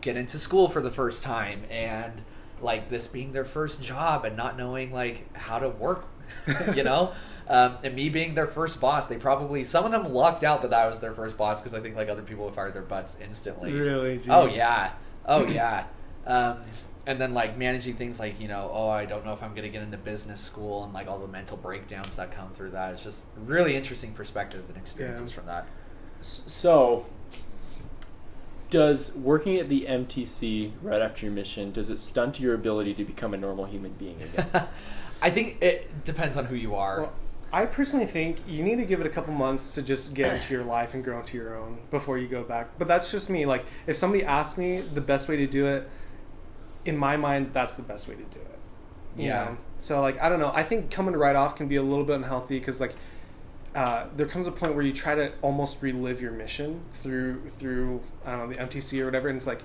[0.00, 2.22] get into school for the first time and
[2.60, 6.06] like this being their first job and not knowing like how to work,
[6.74, 7.12] you know.
[7.48, 10.74] Um, and me being their first boss, they probably some of them lucked out that
[10.74, 13.16] I was their first boss because I think like other people would fire their butts
[13.22, 13.72] instantly.
[13.72, 14.20] Really?
[14.28, 14.92] Oh yeah.
[15.28, 15.84] Oh yeah.
[16.26, 16.58] Um,
[17.06, 19.68] and then like managing things like you know, oh I don't know if I'm gonna
[19.68, 22.94] get into business school and like all the mental breakdowns that come through that.
[22.94, 25.36] It's just really interesting perspective and experiences Yeah.
[25.36, 25.66] from that.
[26.20, 27.06] So,
[28.70, 33.04] does working at the MTC right after your mission does it stunt your ability to
[33.04, 34.66] become a normal human being again?
[35.22, 37.02] I think it depends on who you are.
[37.02, 37.12] Well,
[37.52, 40.52] I personally think you need to give it a couple months to just get into
[40.52, 42.78] your life and grow into your own before you go back.
[42.78, 43.46] But that's just me.
[43.46, 45.88] Like, if somebody asks me the best way to do it,
[46.84, 48.58] in my mind, that's the best way to do it.
[49.16, 49.44] Yeah.
[49.44, 49.58] know?
[49.78, 50.52] So, like, I don't know.
[50.54, 52.94] I think coming right off can be a little bit unhealthy because, like,
[53.74, 58.00] uh, there comes a point where you try to almost relive your mission through through
[58.24, 59.60] I don't know the MTC or whatever, and it's like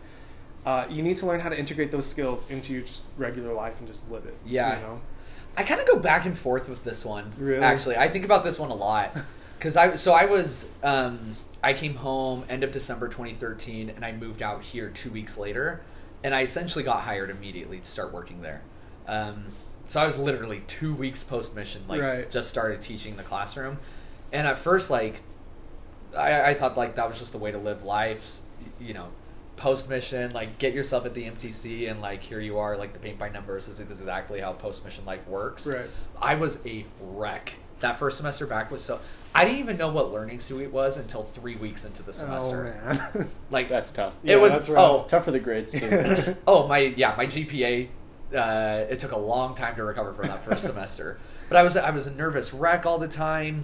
[0.66, 3.80] uh, you need to learn how to integrate those skills into your just regular life
[3.80, 4.38] and just live it.
[4.46, 4.78] Yeah.
[4.78, 5.02] you know.
[5.56, 7.32] I kind of go back and forth with this one.
[7.38, 7.64] Really?
[7.64, 9.16] Actually, I think about this one a lot
[9.58, 14.12] because I so I was um, I came home end of December 2013 and I
[14.12, 15.82] moved out here two weeks later,
[16.24, 18.62] and I essentially got hired immediately to start working there.
[19.08, 19.46] Um,
[19.88, 22.32] so I was literally two weeks post mission, like Right.
[22.32, 23.78] just started teaching the classroom,
[24.32, 25.22] and at first like
[26.18, 28.40] I, I thought like that was just the way to live life,
[28.80, 29.08] you know.
[29.64, 33.00] Post mission, like get yourself at the MTC, and like here you are, like the
[33.00, 35.66] paint by numbers is exactly how post mission life works.
[35.66, 35.90] Right.
[36.22, 37.54] I was a wreck.
[37.80, 39.00] That first semester back was so.
[39.34, 42.78] I didn't even know what Learning Suite was until three weeks into the semester.
[42.82, 43.30] Oh man.
[43.52, 44.14] Like That's tough.
[44.24, 44.52] it Yeah, was.
[44.52, 44.70] that's.
[44.70, 46.36] Oh, Tough for the grades too.
[46.48, 47.88] oh my yeah my gpa
[48.36, 51.78] uh, it took a long time to recover from that first semester but i was
[51.78, 53.64] i was a nervous wreck all the time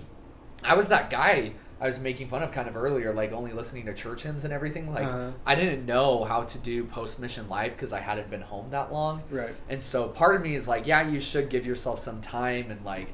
[0.63, 3.85] i was that guy i was making fun of kind of earlier like only listening
[3.85, 5.31] to church hymns and everything like Uh-huh.
[5.45, 8.91] i didn't know how to do post mission live because i hadn't been home that
[8.91, 9.23] long.
[9.29, 9.55] Right.
[9.69, 12.83] and so part of me is like yeah you should give yourself some time and
[12.85, 13.07] like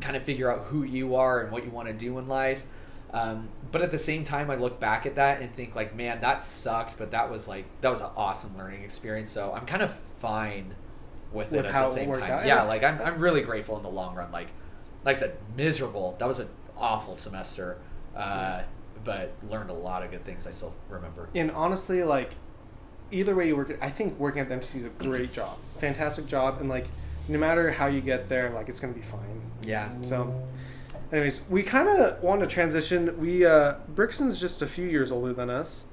[0.00, 2.62] kind of figure out who you are and what you want to do in life.
[3.12, 6.20] Um, but at the same time i look back at that and think like man
[6.20, 9.30] that sucked but that was like that was an awesome learning experience.
[9.32, 10.74] So i'm kind of fine
[11.32, 12.30] with, With it at the same time.
[12.30, 12.46] out.
[12.46, 14.30] yeah like I'm, I'm really grateful in the long run.
[14.32, 14.48] Like
[15.04, 16.16] like i said miserable.
[16.18, 16.48] That was an
[16.80, 17.78] awful semester
[18.16, 18.62] uh,
[19.04, 22.30] but learned a lot of good things i still remember And honestly, like
[23.10, 26.26] either way you work, I think working at the MTC is a great job, fantastic
[26.26, 26.86] job, and like
[27.28, 29.40] no matter how you get there, like it's gonna be fine.
[29.62, 30.46] yeah So,
[31.12, 33.18] anyways, we kind of want to transition.
[33.20, 35.84] We uh, Brixton's just a few years older than us,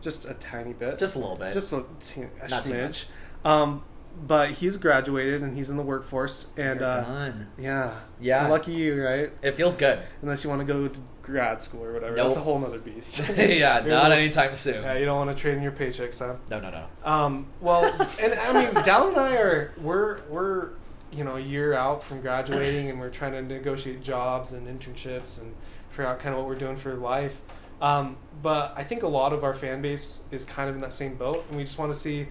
[0.00, 3.06] just a tiny bit, just a little bit just a, te- a Not too much.
[3.44, 3.82] Um,
[4.26, 7.48] but he's graduated and he's in the workforce, and You're uh, done.
[7.58, 8.48] yeah, Yeah.
[8.48, 9.30] lucky you, right?
[9.42, 12.26] it feels good Unless you want to go to grad school or whatever, Nope.
[12.26, 13.18] that's a whole nother beast.
[13.36, 16.36] yeah You're not anytime soon Yeah, you don't want to trade in your paychecks, huh?
[16.50, 17.84] no no no Um, well,
[18.20, 20.70] and I mean, Dallin and I are we're we're
[21.12, 25.38] you know a year out from graduating, and we're trying to negotiate jobs and internships
[25.40, 25.54] and
[25.90, 27.40] figure out kind of what we're doing for life.
[27.80, 30.92] Um, but I think a lot of our fan base is kind of in that
[30.92, 32.26] same boat, and we just want to see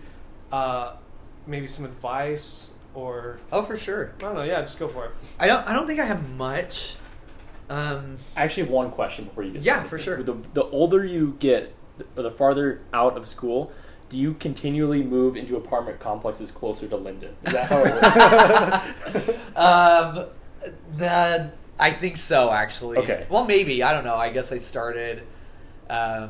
[0.51, 0.95] uh,
[1.47, 4.43] maybe some advice or oh for sure I don't know.
[4.43, 5.11] Yeah, just go for it.
[5.39, 5.67] I don't.
[5.67, 6.95] I don't think I have much.
[7.69, 9.89] Um, I actually have one question before you get Yeah, started.
[9.89, 10.23] for sure.
[10.23, 11.73] The, the older you get,
[12.15, 13.71] or the farther out of school,
[14.09, 17.35] do you continually move into apartment complexes closer to Lindon?
[17.43, 19.39] Is that how it works?
[19.55, 20.25] um,
[20.97, 22.51] the, I think so.
[22.51, 22.97] Actually.
[22.99, 23.25] Okay.
[23.29, 24.15] Well, maybe I don't know.
[24.15, 25.23] I guess I started.
[25.89, 26.29] Um,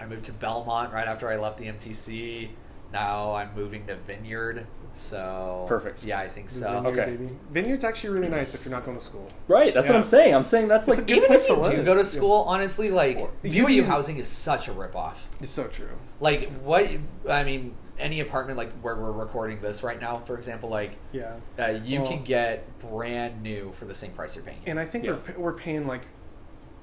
[0.00, 2.48] I moved to Belmont right after I left the MTC.
[2.92, 4.66] Now I'm moving to Vineyard.
[4.94, 6.02] So Perfect.
[6.02, 6.80] Yeah, I think so.
[6.82, 7.10] Vineyard, Okay.
[7.10, 7.36] baby.
[7.52, 9.28] Vineyard's actually really nice if you're not going to school.
[9.46, 10.34] right, that's what I'm saying.
[10.34, 11.84] I'm saying that's It's like a good Even place if to you do live.
[11.84, 12.04] go to Yeah.
[12.06, 15.14] school, honestly, like You- BYU you- housing is such a ripoff.
[15.40, 15.90] It's so true.
[16.20, 16.88] Like what?
[17.28, 21.34] I mean, any apartment like where we're recording this right now, for example, like Yeah.
[21.58, 24.58] uh, you Well- can get brand new for the same price you're paying.
[24.66, 25.16] And I think Yeah.
[25.36, 26.02] we're we're paying like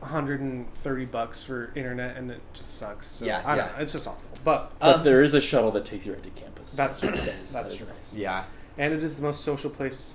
[0.01, 3.07] 130 bucks for internet, and it just sucks.
[3.07, 3.71] So, Yeah, I don't yeah.
[3.75, 3.81] know.
[3.81, 4.29] It's just awful.
[4.45, 6.71] But but Um, there is a shuttle that takes you right to campus.
[6.71, 7.09] That's true.
[7.11, 7.87] That is- That's that is true.
[7.87, 8.13] nice.
[8.13, 8.45] yeah,
[8.77, 10.13] and it is the most social place.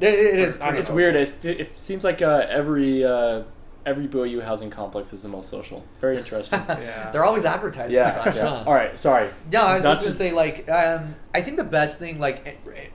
[0.00, 0.56] it, it is.
[0.56, 0.94] I Pretty don't It's know.
[0.96, 1.14] weird.
[1.16, 3.42] It, it, it seems like uh, every uh,
[3.84, 5.84] every BYU housing complex is the most social.
[6.00, 6.60] Very interesting.
[6.68, 7.10] Yeah.
[7.10, 8.10] They're always advertising yeah.
[8.24, 8.48] such, yeah.
[8.48, 8.64] huh?
[8.66, 8.96] All right.
[8.98, 9.28] Sorry.
[9.52, 12.18] No, I was Not just gonna to- say like um, I think the best thing
[12.18, 12.92] like it, it-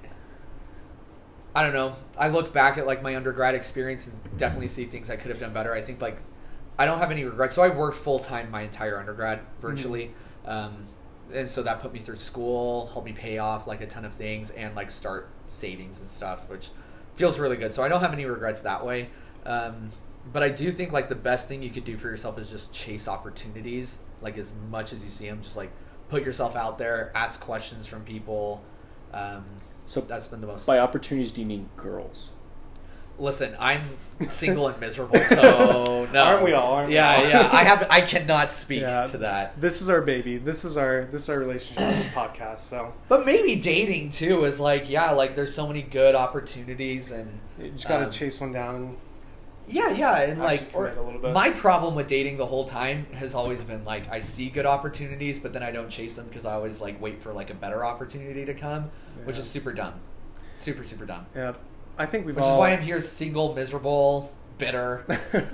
[1.56, 1.95] I don't know.
[2.17, 5.39] I look back at like my undergrad experience and definitely see things I could have
[5.39, 5.73] done better.
[5.73, 6.21] I think like
[6.80, 7.56] I don't have any regrets.
[7.56, 10.12] So I worked full time my entire undergrad virtually,
[10.46, 10.86] um,
[11.34, 14.13] and so that put me through school, helped me pay off like a ton of
[14.13, 16.70] things, and like start savings and stuff, which
[17.16, 17.74] feels really good.
[17.74, 19.10] So I don't have any regrets that way.
[19.46, 19.92] Um,
[20.32, 22.74] but I do think like the best thing you could do for yourself is just
[22.74, 25.42] chase opportunities, like as much as you see them.
[25.42, 25.72] Just like
[26.10, 28.62] put yourself out there, ask questions from people.
[29.13, 29.46] Um,
[29.86, 30.68] So that's been the most.
[30.68, 32.34] by opportunities, do you mean girls?
[33.19, 33.84] Listen, I'm
[34.27, 36.19] single and miserable, so no.
[36.23, 36.73] Aren't we all?
[36.73, 37.27] Aren't we yeah, all?
[37.27, 37.49] yeah.
[37.51, 37.88] I have.
[37.89, 39.06] I cannot speak Yeah.
[39.08, 39.60] to that.
[39.60, 40.38] This is our baby.
[40.38, 41.84] This is our this is our relationship.
[41.89, 42.60] this podcast.
[42.60, 47.39] So But maybe dating too is like, yeah, like there's so many good opportunities and
[47.60, 48.97] you just gotta um, chase one down.
[49.69, 51.34] Yeah, yeah, and like or, a little bit.
[51.34, 55.39] my problem with dating the whole time has always been like I see good opportunities,
[55.39, 57.84] but then I don't chase them because I always like wait for like a better
[57.84, 58.91] opportunity to come,
[59.25, 59.95] which is super dumb,
[60.53, 61.25] super super dumb.
[61.36, 61.53] Yeah,
[61.98, 62.54] I think we've Which all.
[62.54, 65.06] is why I'm here, single, miserable, bitter.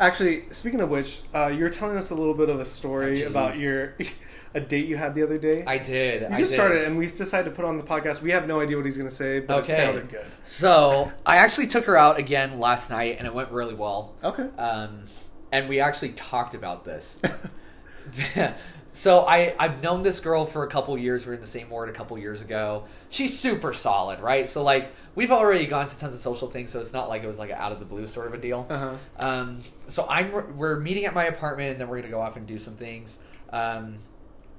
[0.00, 3.24] Actually, speaking of which, uh, you were telling us a little bit of a story
[3.24, 3.94] Oh, about your
[4.54, 5.62] a date you had the other day.
[5.66, 6.22] I did.
[6.22, 6.56] You I just did.
[6.56, 8.22] started, and we decided to put on the podcast.
[8.22, 9.72] We have no idea what he's going to say, but Okay.
[9.72, 10.24] it sounded good.
[10.42, 14.14] So I actually took her out again last night, and it went really well.
[14.24, 14.48] Okay.
[14.58, 15.04] Um,
[15.52, 17.20] and we actually talked about this.
[18.90, 21.26] so I I've known this girl for a couple years.
[21.26, 22.84] We are in the same ward a couple years ago.
[23.08, 24.48] She's super solid, right?
[24.48, 27.26] So like we've already gone to tons of social things, so it's not like it
[27.26, 28.66] was like an out of the blue sort of a deal.
[28.68, 28.94] Uh-huh.
[29.18, 32.46] Um, so I'm we're meeting at my apartment, and then we're gonna go off and
[32.46, 33.18] do some things.
[33.52, 33.98] Um,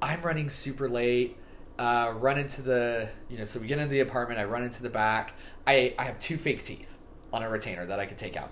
[0.01, 1.37] I'm running super late.
[1.79, 4.39] Uh, run into the you know, so we get into the apartment.
[4.39, 5.33] I run into the back.
[5.65, 6.97] I I have two fake teeth
[7.33, 8.51] on a retainer that I could take out,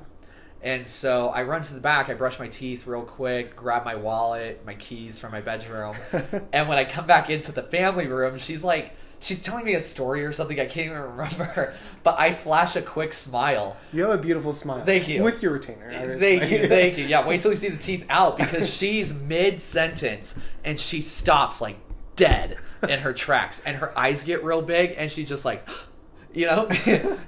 [0.61, 3.95] And so I run to the back, I brush my teeth real quick, grab my
[3.95, 5.95] wallet, my keys from my bedroom.
[6.53, 9.81] and when I come back into the family room, she's like, she's telling me a
[9.81, 11.73] story or something I can't even remember.
[12.03, 13.75] But I flash a quick smile.
[13.91, 14.83] You have a beautiful smile.
[14.85, 15.21] Thank you.
[15.21, 16.17] With your retainer.
[16.17, 17.05] Thank you, thank you.
[17.05, 21.59] Yeah, wait till you see the teeth out because she's mid sentence and she stops
[21.61, 21.77] like
[22.15, 25.67] dead in her tracks and her eyes get real big and she just like
[26.33, 26.67] you know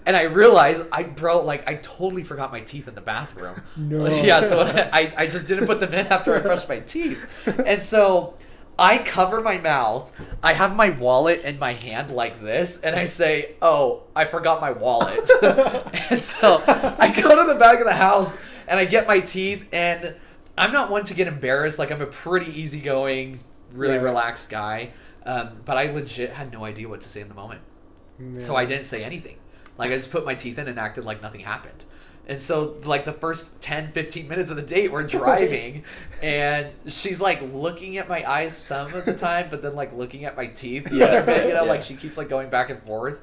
[0.06, 4.06] and i realize i bro like i totally forgot my teeth in the bathroom No.
[4.06, 7.20] yeah so I, I just didn't put them in after i brushed my teeth
[7.66, 8.36] and so
[8.82, 10.12] i cover my mouth
[10.44, 14.60] i have my wallet in my hand like this and i say oh i forgot
[14.60, 18.36] my wallet and so i go to the back of the house
[18.68, 20.16] and i get my teeth and
[20.58, 23.40] i'm not one to get embarrassed like i'm a pretty easygoing
[23.74, 24.04] really Right.
[24.04, 24.92] relaxed guy
[25.26, 27.62] um, but i legit had no idea what to say in the moment
[28.42, 29.38] so I didn't say anything.
[29.80, 31.86] Like I just put my teeth in and acted like nothing happened.
[32.28, 35.84] And so like the first 10 15 minutes of the date we're driving
[36.24, 40.24] and she's like looking at my eyes some of the time but then like looking
[40.26, 41.70] at my teeth the other bit, you know, Yeah.
[41.70, 43.20] like she keeps like going back and forth.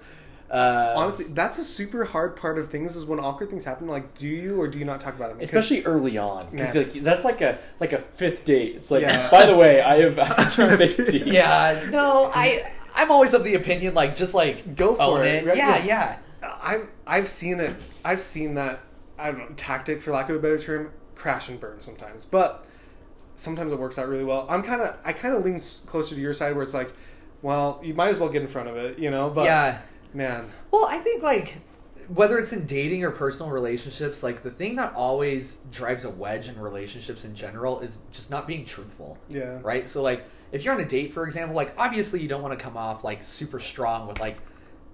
[0.50, 3.86] Uh, Honestly, that's a super hard part of things is when awkward things happen.
[3.86, 5.38] Like, do you or do you not talk about them?
[5.38, 6.82] 'Cause- Especially early on, because Yeah.
[6.82, 8.76] like, that's like a like a fifth date.
[8.76, 9.28] It's like, Yeah.
[9.30, 11.18] by the way, I have I turned fifty.
[11.18, 15.44] yeah, no, I I'm always of the opinion like just like Go for own it,
[15.44, 15.46] it.
[15.48, 15.56] right?
[15.56, 16.16] Yeah, Yeah.
[16.42, 16.54] yeah.
[16.62, 17.74] I've I've seen it.
[18.04, 18.80] I've seen that.
[19.18, 22.24] I don't know tactic, for lack of a better term, crash and burn sometimes.
[22.24, 22.64] But
[23.36, 24.46] sometimes it works out really well.
[24.48, 26.92] I'm kind of I kind of lean closer to your side where it's like,
[27.42, 29.30] well, you might as well get in front of it, you know.
[29.30, 29.80] But yeah.
[30.14, 31.56] man, Well, I think like
[32.08, 36.48] whether it's in dating or personal relationships, like the thing that always drives a wedge
[36.48, 39.18] in relationships in general is just not being truthful.
[39.28, 39.88] yeah, Right?
[39.88, 42.62] So like if you're on a date, for example, like obviously you don't want to
[42.62, 44.38] come off like super strong with like,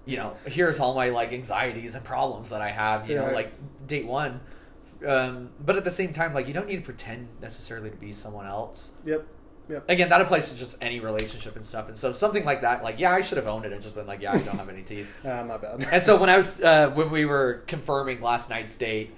[0.07, 3.53] you know, here's all my like anxieties and problems that I have, you know, like
[3.87, 4.41] date one.
[5.07, 8.13] Um, but at the same time, like you don't need to pretend necessarily to be
[8.13, 8.93] someone else.
[9.05, 9.27] Yep.
[9.69, 9.89] Yep.
[9.89, 11.89] Again, that applies to just any relationship and stuff.
[11.89, 14.07] And so something like that, like yeah, I should have owned it and just been
[14.07, 15.09] like, yeah, I don't have any teeth.
[15.25, 15.87] Ah, my bad.
[15.91, 19.15] And so when I was uh, when we were confirming last night's date,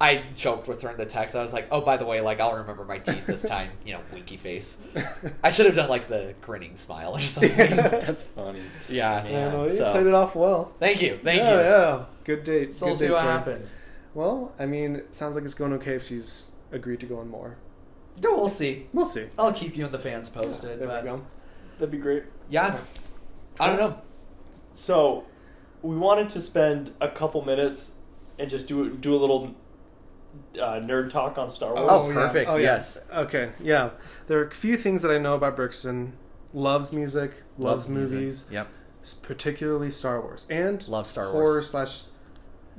[0.00, 1.34] I joked with her in the text.
[1.34, 3.94] I was like, "Oh, by the way, like I'll remember my teeth this time." You
[3.94, 4.78] know, winky face.
[5.42, 7.56] I should have done like the grinning smile or something.
[7.56, 8.62] That's funny.
[8.88, 9.26] yeah.
[9.26, 10.72] yeah, no, you so played it off well.
[10.78, 11.60] thank you, thank yeah, you.
[11.60, 12.72] Yeah, good date.
[12.72, 13.32] So good we'll see date what story.
[13.32, 13.80] happens.
[14.14, 17.28] Well, I mean, it sounds like it's going okay if she's agreed to go on
[17.28, 17.56] more.
[18.22, 18.86] No, we'll see.
[18.92, 19.26] We'll see.
[19.38, 20.78] I'll keep you and the fans posted.
[20.78, 21.22] There but we go.
[21.78, 22.24] That'd be great.
[22.48, 22.78] yeah,
[23.60, 24.00] I don't know.
[24.72, 25.24] So,
[25.82, 27.92] we wanted to spend a couple minutes
[28.38, 29.54] and just do do a little
[30.54, 31.88] uh, nerd talk on Star Wars.
[31.90, 32.56] Oh, perfect, yeah.
[32.56, 33.00] yes.
[33.12, 33.52] Okay.
[33.60, 33.90] Yeah.
[34.26, 36.12] There are a few things that I know about Brixton.
[36.52, 37.32] Loves music.
[37.58, 38.18] Loves, music.
[38.18, 38.46] movies.
[38.50, 38.68] Yep.
[39.22, 41.70] Particularly Star Wars and Love Star horror Wars.
[41.70, 42.02] Horror slash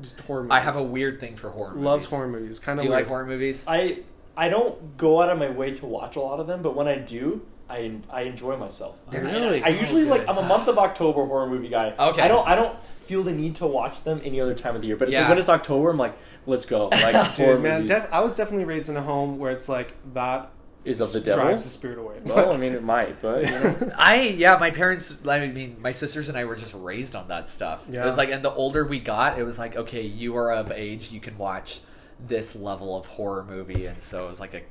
[0.01, 0.43] just horror.
[0.43, 0.57] Movies.
[0.57, 1.73] I have a weird thing for horror.
[1.75, 2.59] loves horror movies.
[2.59, 2.83] Kind of.
[2.83, 3.03] Do of you weird.
[3.05, 3.65] like horror movies?
[3.67, 3.99] I
[4.35, 6.87] I don't go out of my way to watch a lot of them, but when
[6.87, 8.97] I do, I I enjoy myself.
[9.09, 9.63] They're Really?
[9.63, 10.27] I usually so like.
[10.27, 11.93] I'm a month of October horror movie guy.
[11.97, 12.21] Okay.
[12.21, 14.87] I don't I don't feel the need to watch them any other time of the
[14.87, 14.97] year.
[14.97, 15.29] But it's like Yeah.
[15.29, 16.17] when it's October, I'm like,
[16.47, 16.89] let's go.
[16.91, 19.93] Like Dude, man, movies def- I was definitely raised in a home where it's like
[20.13, 20.51] that
[20.85, 21.43] is of the s- devil.
[21.43, 22.15] drives the spirit away.
[22.23, 23.91] Well, I mean, it might, but you know.
[23.97, 25.15] I yeah, my parents.
[25.27, 27.83] I mean, my sisters and I were just raised on that stuff.
[27.89, 28.01] Yeah.
[28.01, 30.71] It was like, and the older we got, it was like, okay, you are of
[30.71, 31.81] age, you can watch
[32.25, 34.61] this level of horror movie, and so it was like a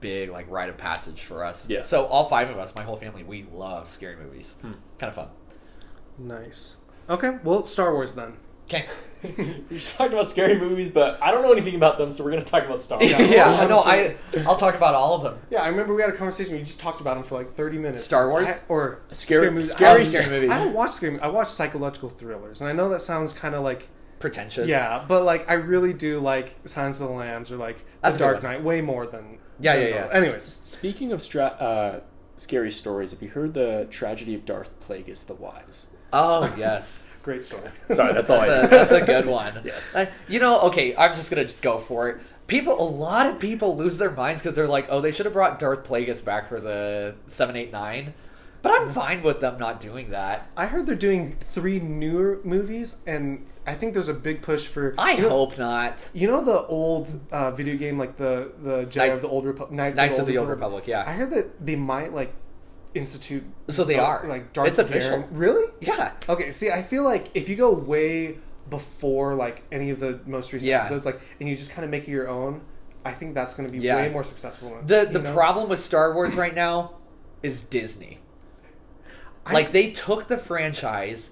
[0.00, 1.68] big like rite of passage for us.
[1.68, 1.82] Yeah.
[1.82, 4.56] So all five of us, my whole family, we love scary movies.
[4.62, 4.72] Hmm.
[4.98, 5.28] Kind of fun.
[6.18, 6.76] nice.
[7.08, 8.34] Okay, well, Star Wars then.
[8.72, 8.86] Okay.
[9.70, 12.30] we just talked about scary movies, but I don't know anything about them, so we're
[12.30, 13.10] gonna talk about Star Wars.
[13.18, 14.42] Yeah, Yeah, no, I honestly.
[14.46, 15.38] I'll talk about all of them.
[15.50, 16.54] Yeah, I remember we had a conversation.
[16.54, 18.02] We just talked about them for like thirty minutes.
[18.04, 18.48] Star Wars?
[18.48, 19.72] I- or Scary- movies.
[19.72, 20.50] scary- I scary movies.
[20.50, 21.20] I don't watch scary.
[21.20, 23.88] I watch psychological thrillers, and I know that sounds kind of like
[24.20, 24.68] Pretentious.
[24.68, 28.24] yeah, but like I really do like Silence of the Lambs or like That's The
[28.24, 28.52] Dark one.
[28.52, 30.02] Knight way more than Yeah, than yeah, yeah.
[30.06, 30.14] those.
[30.14, 32.00] Anyways, Speaking of stra- uh,
[32.38, 35.88] scary stories, have you heard the tragedy of Darth Plagueis the Wise?
[36.12, 37.06] Oh yes.
[37.22, 37.70] great story.
[37.94, 39.60] Sorry, that's all I That's a, that's a good one.
[39.64, 39.94] Yes.
[39.94, 42.20] Uh, you know, okay, I'm just gonna go for it.
[42.46, 45.32] People, a lot of people lose their minds because they're like, oh, they should have
[45.32, 48.12] brought Darth Plagueis back for the seven, eight, nine.
[48.62, 50.50] But I'm fine with them not doing that.
[50.56, 54.94] I heard they're doing three newer movies, and I think there's a big push for.
[54.98, 56.08] I you know, hope not.
[56.12, 59.46] You know the old uh, video game, like the the Jedi Knights- of the Old
[59.46, 61.04] Republic, Knights, Knights of the Old Republic, yeah.
[61.06, 62.34] I heard that they might like
[62.94, 63.44] institute.
[63.68, 64.24] So they are.
[64.28, 65.26] like Darth It's official.
[65.30, 65.70] Really?
[65.80, 66.12] Yeah.
[66.28, 66.50] Okay.
[66.52, 68.38] See, I feel like if you go way
[68.68, 70.80] before like any of the most recent Yeah.
[70.80, 72.60] episodes, like, and you just kind of make it your own,
[73.04, 73.96] I think that's going to be Yeah.
[73.96, 74.76] way more successful.
[74.86, 75.32] The the know?
[75.34, 76.94] problem with Star Wars right now
[77.42, 78.18] is Disney.
[79.46, 81.30] I- Like they took the franchise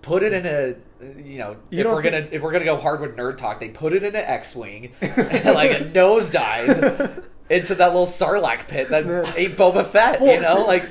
[0.00, 0.74] put it in a
[1.20, 3.58] you know You if we're think- gonna if we're gonna go hard with nerd talk,
[3.60, 9.06] they put it in an X-wing, like a nosedive into that little Sarlacc pit that
[9.06, 9.26] Man.
[9.36, 10.20] ate Boba Fett.
[10.20, 10.82] you know, like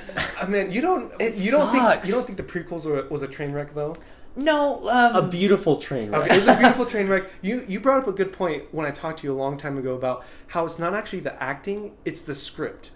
[0.42, 2.08] I mean, you don't It you don't think sucks.
[2.08, 3.96] you don't think the prequels were, was a train wreck though?
[4.36, 6.22] no, um, A beautiful train wreck.
[6.26, 7.24] Okay, it was a beautiful train wreck.
[7.42, 9.78] You you brought up a good point when I talked to you a long time
[9.78, 12.92] ago about how it's not actually the acting, it's the script.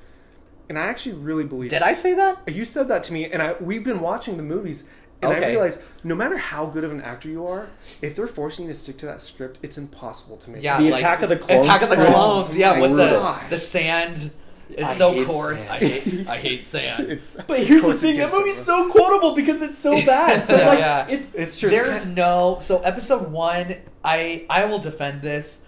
[0.70, 2.47] And I actually really believe did I say that?
[2.47, 4.86] You said that to me, and I we've been watching the movies,
[5.22, 5.49] and I Okay.
[5.51, 7.67] realized no matter how good of an actor you are,
[8.01, 10.63] if they're forcing you to stick to that script, it's impossible to make.
[10.63, 11.95] Yeah, The like, Attack of the Clones Attack of the.
[11.97, 12.57] Clones.
[12.57, 13.49] Yeah, with my the gosh.
[13.49, 14.32] the sand.
[14.69, 15.59] It's I so coarse.
[15.59, 15.69] sand.
[15.72, 17.11] I hate I hate sand.
[17.11, 19.78] it's But here's the Of course it thing: that gives movie's so quotable because it's
[19.78, 20.45] so bad.
[20.45, 21.07] So Yeah, like, yeah.
[21.07, 21.69] it's it's true.
[21.69, 23.76] There's no so episode one.
[24.03, 25.63] I I will defend this.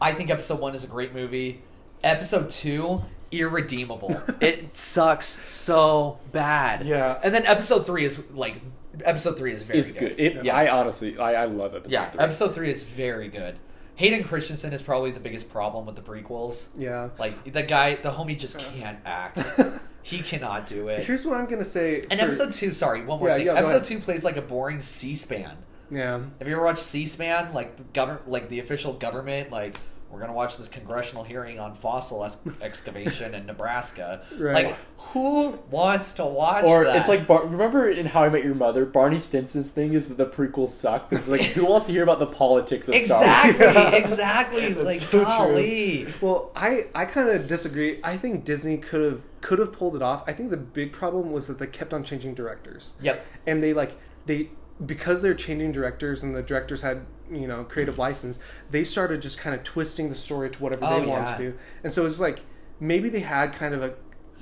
[0.00, 1.60] I think episode one is a great movie.
[2.02, 4.20] Episode two, irredeemable.
[4.40, 6.86] it sucks so bad.
[6.86, 7.18] Yeah.
[7.22, 8.56] And then episode three is like
[9.04, 10.16] episode three is very it's good.
[10.16, 10.20] good.
[10.20, 10.56] It, Yeah.
[10.56, 11.84] I honestly, I, I love it.
[11.88, 13.58] Yeah, episode three is very good.
[13.96, 16.68] Hayden Christensen is probably the biggest problem with the prequels.
[16.76, 17.08] yeah.
[17.18, 19.40] Like the guy, the homie just can't act.
[20.02, 21.04] he cannot do it.
[21.06, 22.02] Here's what I'm gonna say.
[22.10, 23.46] And for- episode two, sorry, one more Yeah, thing.
[23.46, 25.56] yeah, episode two plays like a boring C-SPAN.
[25.90, 26.20] yeah.
[26.38, 27.54] Have you ever watched C-SPAN?
[27.54, 29.78] Like the government, like the official government, like
[30.16, 34.22] we're gonna watch this congressional hearing on fossil ex- excavation in Nebraska.
[34.38, 34.66] Right.
[34.68, 36.96] Like, who wants to watch Or that?
[36.96, 40.16] it's like Bar- remember in How I Met Your Mother, Barney Stinson's thing is that
[40.16, 41.12] the prequels suck.
[41.12, 43.60] It's like who wants to hear about the politics of Star Wars?
[43.60, 43.90] exactly, Yeah.
[43.94, 44.74] exactly.
[44.74, 46.12] like, so true.
[46.22, 48.00] Well, I I kind of disagree.
[48.02, 50.24] I think Disney could have could have pulled it off.
[50.26, 52.94] I think the big problem was that they kept on changing directors.
[53.02, 53.22] Yep.
[53.46, 54.48] and they like they
[54.86, 58.38] because they're changing directors and the directors had you know creative license
[58.70, 61.36] they started just kind of twisting the story to whatever Oh, they wanted yeah.
[61.36, 62.40] to do and so it's like
[62.80, 63.94] maybe they had kind of a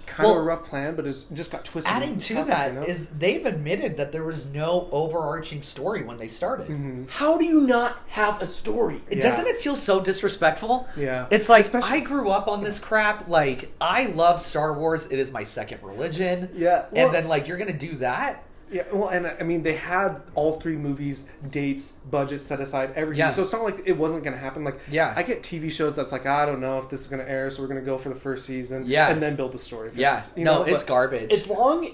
[0.06, 2.74] kind Well, of a rough plan but it just got twisted Adding to tough, that
[2.74, 2.84] you know?
[2.86, 6.66] is they've admitted that there was no overarching story when they started.
[6.68, 7.08] Mhm.
[7.08, 9.00] How do you not have a story?
[9.10, 9.20] Yeah.
[9.22, 10.86] Doesn't it feel so disrespectful?
[10.94, 13.28] yeah It's like Especially- I grew up on this crap.
[13.28, 15.06] Like I love Star Wars.
[15.10, 16.50] It is my second religion.
[16.54, 18.42] Yeah, well- and then like you're gonna do that?
[18.74, 23.20] Yeah well and i mean they had all three movies dates budget set aside everything
[23.20, 23.30] Yeah.
[23.30, 25.14] so it's not like it wasn't going to happen like Yeah.
[25.16, 27.48] i get tv shows that's like i don't know if this is going to air
[27.50, 29.10] so we're going to go for the first season Yeah.
[29.10, 30.16] and then build the story for Yeah.
[30.16, 30.62] this, you no, know?
[30.64, 31.32] it's But- garbage.
[31.32, 31.88] As long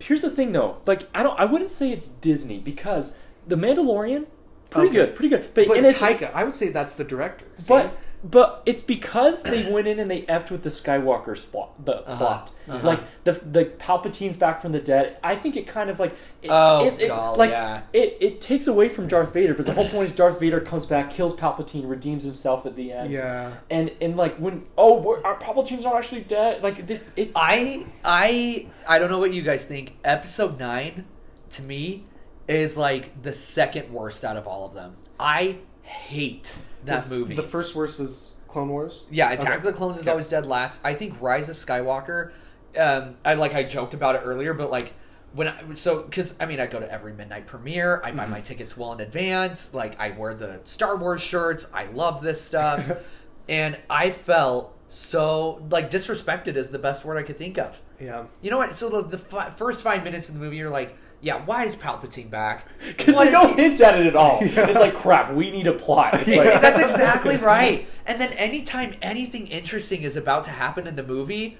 [0.00, 3.14] here's the thing though, like I don't I wouldn't say it's Disney because
[3.46, 4.26] The Mandalorian,
[4.70, 4.96] pretty Okay.
[4.96, 5.50] good, pretty good.
[5.54, 7.44] But, but and it's, Taika, I would say that's the director.
[7.58, 7.68] see?
[7.68, 11.96] but but it's because they went in and they effed with the Skywalker spot, the
[11.96, 12.16] Uh-huh.
[12.16, 12.50] plot.
[12.66, 12.86] Uh-huh.
[12.86, 15.18] Like the the Palpatine's back from the dead.
[15.22, 17.82] I think it kind of like it, Oh, it, it, golly, like yeah.
[17.92, 20.86] it it takes away from Darth Vader, but the whole point is Darth Vader comes
[20.86, 23.12] back, kills Palpatine, redeems himself at the end.
[23.12, 26.62] yeah, And and like when oh we're, our Palpatine's not actually dead.
[26.62, 29.96] Like it, it I I I don't know what you guys think.
[30.02, 31.04] Episode nine,
[31.50, 32.04] to me,
[32.48, 34.96] is like the second worst out of all of them.
[35.20, 36.54] I hate
[36.86, 37.34] that movie.
[37.34, 39.04] The first worst is Clone Wars.
[39.10, 39.56] Yeah, Attack Okay.
[39.56, 40.80] of the Clones is always dead last.
[40.84, 42.32] I think Rise of Skywalker.
[42.78, 44.92] Um, I like I joked about it earlier, but like
[45.32, 48.00] when I so because I mean I go to every midnight premiere.
[48.04, 48.16] I Mm-hmm.
[48.18, 49.72] buy my tickets well in advance.
[49.74, 51.66] Like I wear the Star Wars shirts.
[51.72, 52.84] I love this stuff,
[53.48, 57.80] and I felt so like disrespected is the best word I could think of.
[58.00, 58.74] Yeah, You know what?
[58.74, 61.74] So the, the fi- first five minutes of the movie, you're like, yeah, why is
[61.74, 62.66] Palpatine back?
[62.86, 64.38] because What they don't he- hint at it at all.
[64.44, 64.68] Yeah.
[64.68, 65.32] It's like crap.
[65.34, 66.14] We need a plot.
[66.14, 67.88] It's Yeah, like, that's exactly right.
[68.06, 71.58] And then anytime anything interesting is about to happen in the movie,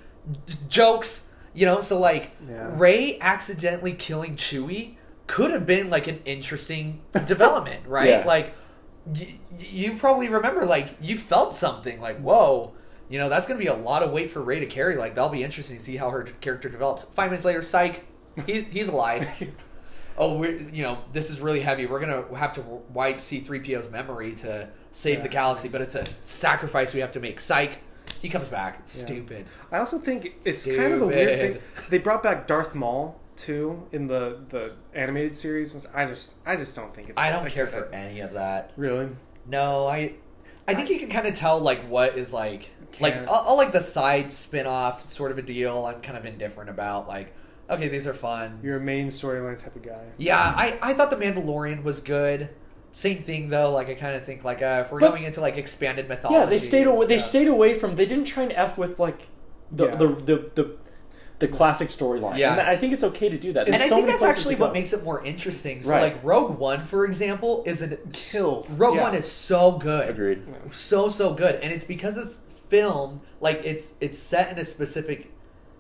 [0.69, 2.71] jokes, you know, so like Yeah.
[2.75, 4.97] Rey accidentally killing Chewie
[5.27, 8.09] could have been like an interesting development, right?
[8.09, 8.25] Yeah.
[8.27, 8.55] Like
[9.07, 12.75] y- you probably remember like you felt something like, "Whoa,
[13.09, 14.97] you know, that's going to be a lot of weight for Rey to carry.
[14.97, 18.05] Like that'll be interesting to see how her character develops." 5 minutes later, psych,
[18.47, 19.29] he's he's alive.
[20.19, 21.87] oh, we're you know this is really heavy.
[21.87, 22.63] We're gonna have to
[22.93, 27.41] wipe C-3PO's memory to save the galaxy, but it's a sacrifice we have to make.
[27.41, 27.79] Psych,
[28.21, 28.83] he comes back.
[28.85, 29.47] Stupid.
[29.71, 31.59] I also think it's kind of a weird thing.
[31.91, 35.87] They brought back Darth Maul too in the the animated series.
[35.95, 37.19] I just I just don't think it's.
[37.19, 38.73] I don't care for any of that.
[38.77, 39.09] really.
[39.47, 40.15] No, I,
[40.67, 42.71] I think you can kind of tell like what is like
[43.01, 45.85] like all, all like the side spin off sort of a deal.
[45.87, 47.35] I'm kind of indifferent about like
[47.71, 48.61] okay, these are fun.
[48.63, 50.05] You're a main storyline type of guy.
[50.19, 52.51] Yeah, I, I thought the Mandalorian was good.
[52.93, 53.73] Same thing though.
[53.73, 56.39] Like I kind of think like uh, if we're But- going into like expanded mythology,
[56.41, 57.07] yeah, they stayed away.
[57.07, 57.97] They stayed away from.
[57.97, 59.23] They didn't try and f with like
[59.73, 59.95] the Yeah.
[59.97, 60.77] the, the the
[61.41, 62.39] the classic storyline.
[62.39, 62.53] Yeah.
[62.53, 63.67] and I think it's okay to do that.
[63.67, 65.83] And There's I think many that's actually what makes it more interesting.
[65.83, 66.15] So Right.
[66.15, 68.69] like Rogue One, for example, is an Killed.
[68.79, 69.03] Rogue Yeah.
[69.03, 70.09] One is so good.
[70.09, 70.43] agreed.
[70.71, 75.33] so so good and it's because it's filmed like it's it's set in a specific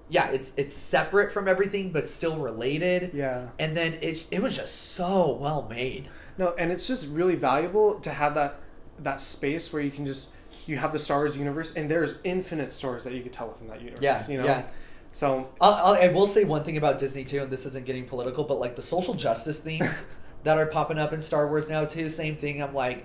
[0.08, 3.12] yeah, it's it's separate from everything but still related.
[3.14, 3.48] Yeah.
[3.58, 6.08] And then it it was just so well made.
[6.38, 8.60] No, and it's just really valuable to have that
[9.00, 10.30] that space where you can just
[10.66, 13.68] you have the Star Wars universe, and there's infinite stories that you could tell within
[13.68, 14.02] that universe.
[14.02, 14.44] Yeah, you know.
[14.44, 14.66] yeah.
[15.12, 18.04] So I'll, I'll, I will say one thing about Disney too, and this isn't getting
[18.06, 20.06] political, but like the social justice themes
[20.42, 22.08] that are popping up in Star Wars now too.
[22.08, 22.62] Same thing.
[22.62, 23.04] I'm like,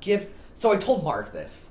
[0.00, 0.28] give.
[0.54, 1.69] So I told Mark this,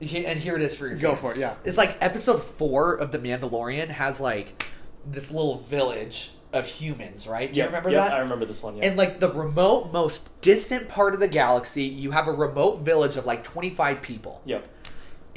[0.00, 1.28] and here it is for your Go fans.
[1.28, 1.54] for it, yeah.
[1.64, 4.64] It's like episode four of The Mandalorian has like
[5.06, 7.52] this little village of humans, right?
[7.52, 8.16] Do you Yep, remember yep, that?
[8.16, 8.76] I remember this one.
[8.76, 8.86] Yeah.
[8.86, 13.16] And like the remote, most distant part of the galaxy, you have a remote village
[13.16, 14.40] of like 25 people.
[14.44, 14.66] yep.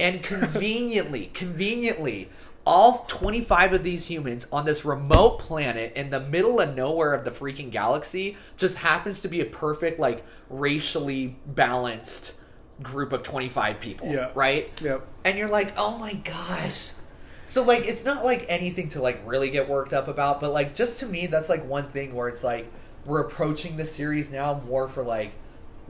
[0.00, 2.28] And conveniently, conveniently,
[2.66, 7.24] all 25 of these humans on this remote planet in the middle of nowhere of
[7.24, 12.40] the freaking galaxy just happens to be a perfect, like, racially balanced
[12.82, 14.10] group of 25 people.
[14.10, 14.30] Yeah.
[14.34, 14.70] Right?
[14.82, 15.06] Yep.
[15.24, 16.92] And you're like, oh my gosh.
[17.46, 20.74] So, like, it's not like anything to, like, really get worked up about, but, like,
[20.74, 22.70] just to me, that's, like, one thing where it's like,
[23.04, 25.32] we're approaching the series now more for, like,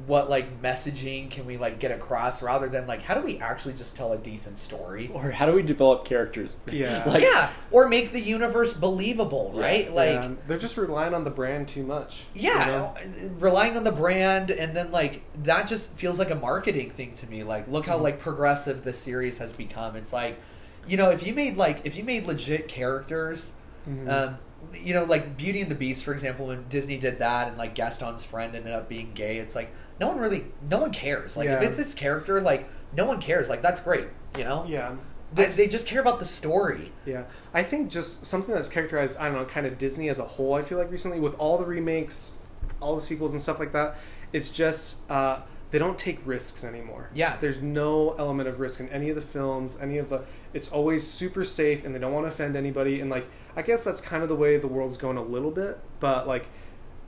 [0.06, 3.72] what like messaging can we like get across rather than like how do we actually
[3.74, 6.56] just tell a decent story Or how do we develop characters?
[6.68, 7.04] Yeah.
[7.08, 11.30] like, yeah or make the universe believable right like Yeah, they're just relying on the
[11.30, 12.24] brand too much.
[12.34, 13.30] yeah, you know?
[13.38, 17.26] relying on the brand and then like that just feels like a marketing thing to
[17.28, 17.92] me like look Mm-hmm.
[17.92, 20.40] how like progressive the series has become it's like
[20.88, 23.52] you know if you made like if you made legit characters
[23.88, 24.08] Mhm.
[24.08, 24.38] um
[24.82, 27.74] you know like beauty and the beast for example when disney did that and like
[27.74, 29.70] gaston's friend ended up being gay it's like
[30.00, 31.66] no one really no one cares like if Yeah.
[31.68, 34.94] it's this character like no one cares like that's great you know yeah.
[35.32, 39.24] they, they just care about the story Yeah, I think just something that's characterized, I
[39.26, 40.54] don't know, kind of Disney as a whole.
[40.54, 42.38] I feel like recently with all the remakes,
[42.80, 43.96] all the sequels and stuff like that,
[44.32, 45.40] it's just uh,
[45.70, 47.10] they don't take risks anymore.
[47.14, 47.36] Yeah.
[47.40, 50.22] there's no element of risk in any of the films, any of the.
[50.52, 53.00] It's always super safe, and they don't want to offend anybody.
[53.00, 53.26] And like,
[53.56, 55.78] I guess that's kind of the way the world's going a little bit.
[55.98, 56.46] But like,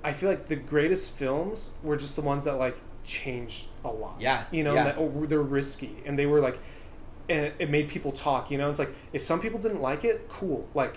[0.07, 4.16] I feel like the greatest films were just the ones that like changed a lot.
[4.20, 4.84] Yeah, you know, yeah.
[4.84, 6.59] that oh, they're risky, and they were like
[7.28, 8.50] and it made people talk.
[8.50, 10.68] You know, it's like if some people didn't like it, cool.
[10.74, 10.96] Like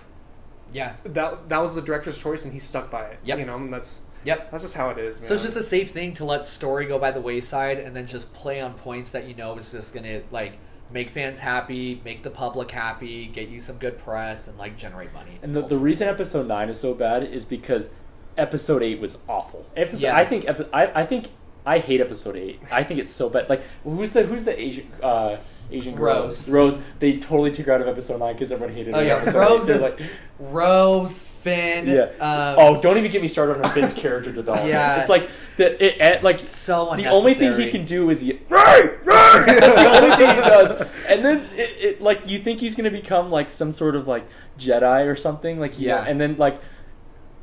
[0.72, 3.20] yeah that that was the director's choice, and he stuck by it.
[3.24, 5.20] Yeah, You know, and that's yep that's just how it is.
[5.20, 5.28] Man.
[5.28, 8.06] So it's just a safe thing to let story go by the wayside and then
[8.06, 10.54] just play on points that you know is just gonna like
[10.92, 15.14] make fans happy, make the public happy, get you some good press, and like generate
[15.14, 15.40] money.
[15.42, 17.92] And the, the reason episode nine is so bad is because
[18.40, 19.66] episode eight was awful.
[19.76, 20.18] Episode, Yeah.
[20.18, 21.28] I think epi- I, I think
[21.66, 22.60] I hate episode eight.
[22.72, 23.50] I think it's so bad.
[23.50, 25.38] Like who's the who's the Asian uh,
[25.72, 26.24] Asian girl?
[26.24, 26.50] Rose.
[26.50, 26.82] Rose.
[27.00, 29.04] They totally took her out of episode nine because everyone hated Oh her.
[29.04, 30.00] in yeah, episode Rose is like,
[30.40, 31.88] Rose, Finn.
[31.88, 32.04] yeah.
[32.20, 34.70] Um, oh, don't even get me started on Finn's character development.
[34.70, 35.00] Yeah.
[35.00, 39.06] It's like the it, like so the only thing he can do is he, right,
[39.06, 39.44] right.
[39.46, 40.88] That's the only thing he does.
[41.08, 44.26] And then it, it like you think he's gonna become like some sort of like
[44.58, 46.02] Jedi or something like Yeah.
[46.04, 46.10] yeah.
[46.10, 46.60] And then like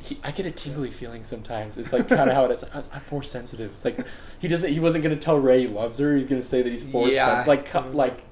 [0.07, 1.77] he, I get a tingly feeling sometimes.
[1.79, 2.65] It's like kind of how it is.
[2.65, 3.73] I was, I'm force sensitive.
[3.73, 3.99] It's like
[4.39, 4.73] he doesn't.
[4.73, 6.17] He wasn't gonna tell Rey he loves her.
[6.17, 7.41] He's gonna say that he's force Yeah.
[7.41, 7.97] sen- like co- mm-hmm.
[7.97, 8.23] like.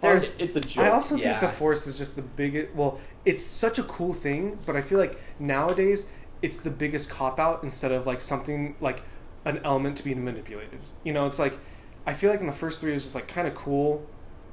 [0.00, 0.84] There's- it's a joke.
[0.84, 1.38] I also Yeah.
[1.40, 2.74] think the Force is just the biggest.
[2.74, 6.06] Well, it's such a cool thing, but I feel like nowadays
[6.42, 9.02] it's the biggest cop out instead of like something like
[9.46, 10.80] an element to be manipulated.
[11.04, 11.58] You know, it's like
[12.06, 14.04] I feel like in the first three it was just like kind of cool,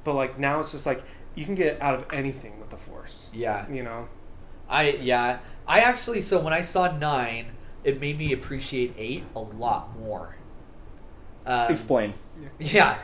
[0.04, 1.02] but like now it's just like
[1.34, 3.28] you can get out of anything with the Force.
[3.34, 4.08] Yeah, You know.
[4.70, 5.40] I yeah.
[5.66, 7.46] I actually so when I saw nine,
[7.84, 10.36] it made me appreciate eight a lot more.
[11.44, 12.14] Um, Explain.
[12.58, 12.96] Yeah.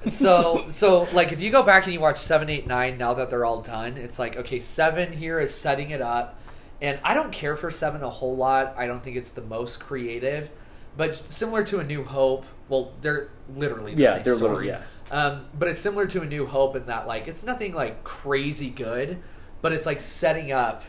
[0.08, 3.30] so so like if you go back and you watch seven, eight, nine, now that
[3.30, 6.38] they're all done, it's like okay, seven here is setting it up,
[6.82, 8.74] and I don't care for seven a whole lot.
[8.76, 10.50] I don't think it's the most creative,
[10.96, 12.44] but similar to A New Hope.
[12.68, 14.66] Well, they're literally the Yeah, same they're story.
[14.66, 18.02] literally- Um, but it's similar to A New Hope in that like it's nothing like
[18.04, 19.18] crazy good,
[19.62, 20.82] but it's like setting up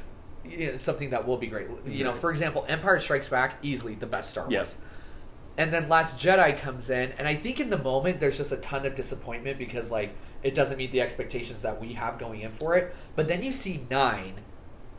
[0.77, 1.67] something that will be great.
[1.85, 4.53] You know, for example, Empire Strikes Back easily the best Star Wars.
[4.53, 4.77] Yes.
[5.57, 8.57] And then Last Jedi comes in, and I think in the moment there's just a
[8.57, 12.51] ton of disappointment because like it doesn't meet the expectations that we have going in
[12.51, 12.95] for it.
[13.15, 14.35] But then you see nine,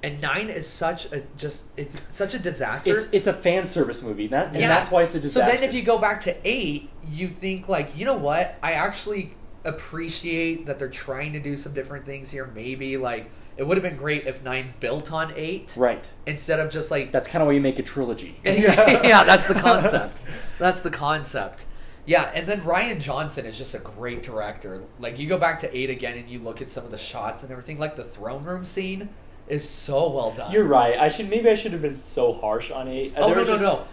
[0.03, 2.97] and nine is such a just it's such a disaster.
[2.97, 4.27] It's it's a fan service movie.
[4.27, 4.69] That and Yeah.
[4.69, 5.49] that's why it's a disaster.
[5.49, 8.57] So then if you go back to eight, you think like, you know what?
[8.61, 9.35] I actually
[9.65, 12.51] appreciate that they're trying to do some different things here.
[12.55, 16.11] Maybe like it would have been great if nine built on eight right.
[16.27, 18.39] instead of just like That's kind of why you make a trilogy.
[18.45, 20.23] yeah, that's the concept.
[20.59, 21.67] That's the concept.
[22.07, 24.83] Yeah, and then Rian Johnson is just a great director.
[24.99, 27.43] Like you go back to eight again and you look at some of the shots
[27.43, 29.09] and everything, like the throne room scene
[29.49, 30.53] is so well done.
[30.53, 30.97] You're right.
[30.99, 33.15] I should maybe I should have been so harsh on eight.
[33.17, 33.85] Oh There no no just- no!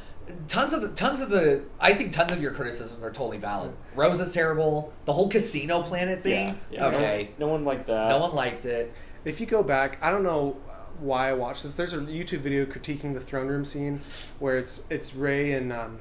[0.48, 3.74] Tons of the tons of the I think tons of your criticisms are totally valid.
[3.96, 4.94] Rose is terrible.
[5.06, 6.58] The whole casino planet thing.
[6.72, 6.86] Yeah, yeah.
[6.88, 7.30] Okay.
[7.38, 8.10] No, no one liked that.
[8.10, 8.94] No one liked it.
[9.26, 10.58] If you go back, I don't know
[11.00, 11.74] why I watched this.
[11.74, 14.00] There's a YouTube video critiquing the throne room scene
[14.40, 16.00] where it's it's Rey and um,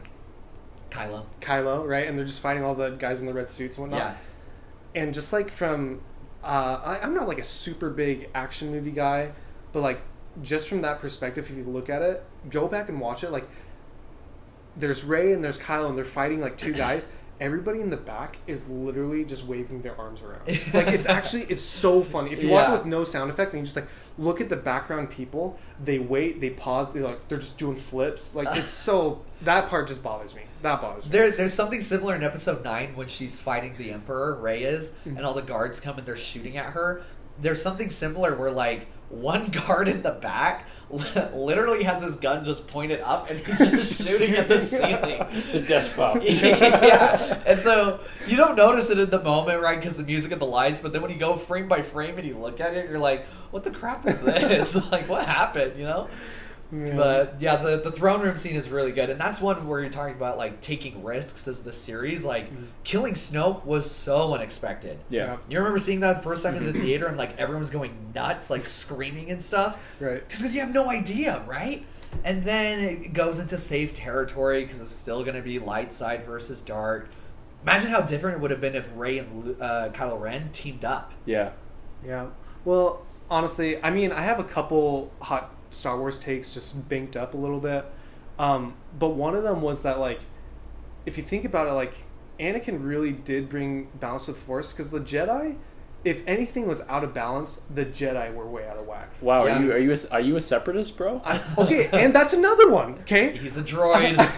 [0.91, 1.25] Kylo.
[1.41, 2.07] Kylo, right?
[2.07, 4.17] And they're just fighting all the guys in the red suits and whatnot.
[4.95, 5.03] Yeah.
[5.03, 6.03] And just like from,
[6.45, 9.33] uh, I, I'm not like a super big action movie guy,
[9.73, 10.01] but like
[10.43, 13.31] just from that perspective, if you look at it, go back and watch it.
[13.31, 13.49] Like,
[14.77, 17.07] there's Rey and there's Kylo, and they're fighting like two guys.
[17.45, 20.43] Everybody in the back is literally just waving their arms around.
[20.75, 22.33] Like it's actually it's so funny.
[22.33, 23.87] If you watch it with no sound effects and you just like
[24.19, 28.35] look at the background people, they wait, they pause, they like they're just doing flips.
[28.35, 30.43] Like it's so that part just bothers me.
[30.63, 31.11] That bothers me.
[31.11, 35.19] There, there's something similar in episode nine when she's fighting the Emperor, Rey is, Mm-hmm.
[35.19, 37.03] and all the guards come and they're shooting at her.
[37.41, 40.67] There's something similar where like one guard in the back
[41.35, 45.25] literally has his gun just pointed up and he's just shooting at the ceiling.
[45.53, 46.19] The desk pop.
[46.23, 49.79] yeah, and so you don't notice it in the moment, right?
[49.79, 50.81] Because the music and the lights.
[50.81, 53.27] But then when you go frame by frame and you look at it, you're like,
[53.51, 54.75] "What the crap is this?
[54.93, 56.09] like, what happened?" You know?
[56.73, 56.97] Yeah.
[56.97, 59.91] But yeah, the the throne room scene is really good, and that's one where you're
[59.91, 62.25] talking about like taking risks as the series.
[62.25, 62.47] Like,
[62.83, 64.99] killing Snoke was so unexpected.
[65.09, 65.37] Yeah.
[65.49, 67.95] You remember seeing that the first time in the theater, and like everyone was going
[68.15, 70.27] nuts, like screaming and stuff right.
[70.27, 71.85] because you have no idea, right?
[72.23, 76.25] And then it goes into safe territory because it's still going to be light side
[76.25, 77.09] versus dark.
[77.63, 80.85] Imagine how different it would have been if Rey and Lu- uh, Kylo Ren teamed
[80.85, 81.13] up.
[81.25, 81.53] Yeah.
[82.07, 82.29] Yeah.
[82.65, 87.35] Well, honestly, I mean, I have a couple hot Star Wars takes just banked up
[87.35, 87.85] a little bit.
[88.39, 90.21] Um, but one of them was that, like,
[91.07, 91.95] if you think about it, like,
[92.41, 95.57] Anakin really did bring balance to the Force because the Jedi,
[96.05, 99.11] if anything was out of balance, the Jedi were way out of whack.
[99.21, 99.47] Wow.
[99.47, 99.59] Yeah.
[99.59, 101.23] Are you are you a, are you a separatist, bro?
[101.25, 102.95] I, okay, and that's another one.
[103.01, 104.19] Okay, He's a droid.
[104.19, 104.33] I,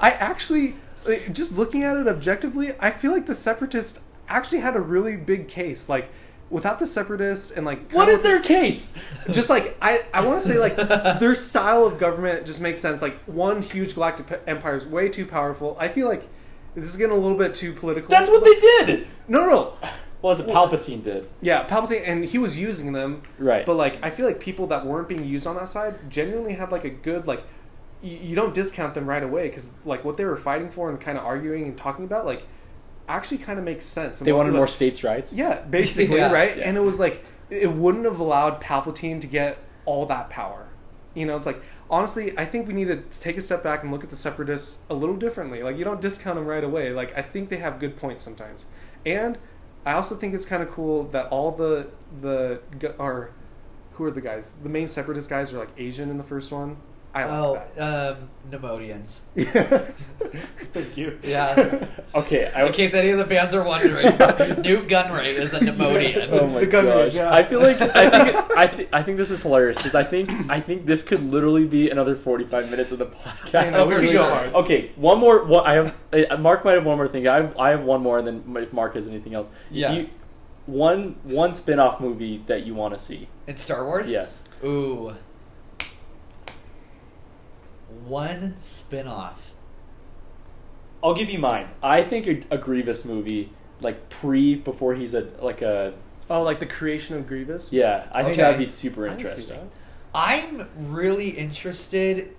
[0.00, 4.76] I actually, like, just looking at it objectively, I feel like the Separatists actually had
[4.76, 5.88] a really big case.
[5.88, 6.08] Like,
[6.52, 8.94] without the Separatists and like, what is their case?
[9.30, 10.76] just like I, I want to say like
[11.18, 13.02] their style of government just makes sense.
[13.02, 15.76] Like one huge galactic empire is way too powerful.
[15.80, 16.28] I feel like
[16.74, 18.08] this is getting a little bit too political.
[18.08, 19.08] That's what they did.
[19.26, 19.88] No, no, no.
[20.20, 21.28] Well, as a Palpatine did.
[21.40, 23.22] Yeah, Palpatine, and he was using them.
[23.38, 23.66] Right.
[23.66, 26.70] But like, I feel like people that weren't being used on that side genuinely had
[26.70, 27.42] like a good like.
[28.02, 31.00] You, you don't discount them right away because like what they were fighting for and
[31.00, 32.46] kind of arguing and talking about like
[33.08, 34.20] actually kind of makes sense.
[34.20, 35.32] And They wanted like- more states' rights.
[35.32, 36.32] Yeah, basically, Yeah.
[36.40, 36.56] right?
[36.56, 36.68] Yeah.
[36.68, 40.68] And it was like it wouldn't have allowed Palpatine to get all that power.
[41.14, 43.92] You know, it's like honestly, I think we need to take a step back and
[43.92, 45.62] look at the separatists a little differently.
[45.62, 46.92] Like you don't discount them right away.
[46.92, 48.64] Like I think they have good points sometimes.
[49.04, 49.36] And
[49.84, 51.88] I also think it's kind of cool that all the
[52.22, 52.60] the
[52.98, 53.30] are
[53.94, 54.52] who are the guys?
[54.62, 56.78] The main separatist guys are like Asian in the first one.
[57.14, 58.16] I oh, like that.
[58.16, 59.20] um, Neimoidians.
[60.72, 61.18] Thank you.
[61.22, 61.86] Yeah.
[62.14, 62.50] Okay.
[62.54, 64.06] I, In case any of the fans are wondering,
[64.62, 66.28] Nute Gunray is a Neimoidian.
[66.32, 66.84] Oh my The gosh!
[66.84, 67.32] race, yeah.
[67.32, 70.30] I feel like I think I, th- I think this is hilarious because I think
[70.50, 73.72] I think this could literally be another forty-five minutes of the podcast.
[73.72, 74.24] Know, Really go.
[74.24, 74.54] hard.
[74.54, 75.44] Okay, one more.
[75.44, 77.28] One, I have uh, Mark might have one more thing.
[77.28, 79.92] I have I have one more, and then if Mark has anything else, Yeah.
[79.92, 80.08] You,
[80.66, 83.28] one one spin-off movie that you want to see.
[83.46, 84.10] In Star Wars?
[84.10, 84.42] Yes.
[84.64, 85.14] Ooh.
[88.06, 89.54] One spin off.
[91.02, 91.68] I'll give you mine.
[91.82, 93.50] I think a, a Grievous movie,
[93.80, 95.94] like pre before he's a like a
[96.30, 97.72] oh, like the creation of Grievous.
[97.72, 98.08] yeah.
[98.12, 98.42] I think Okay.
[98.42, 99.70] that'd be super I can see interesting.
[100.14, 102.36] I'm really interested.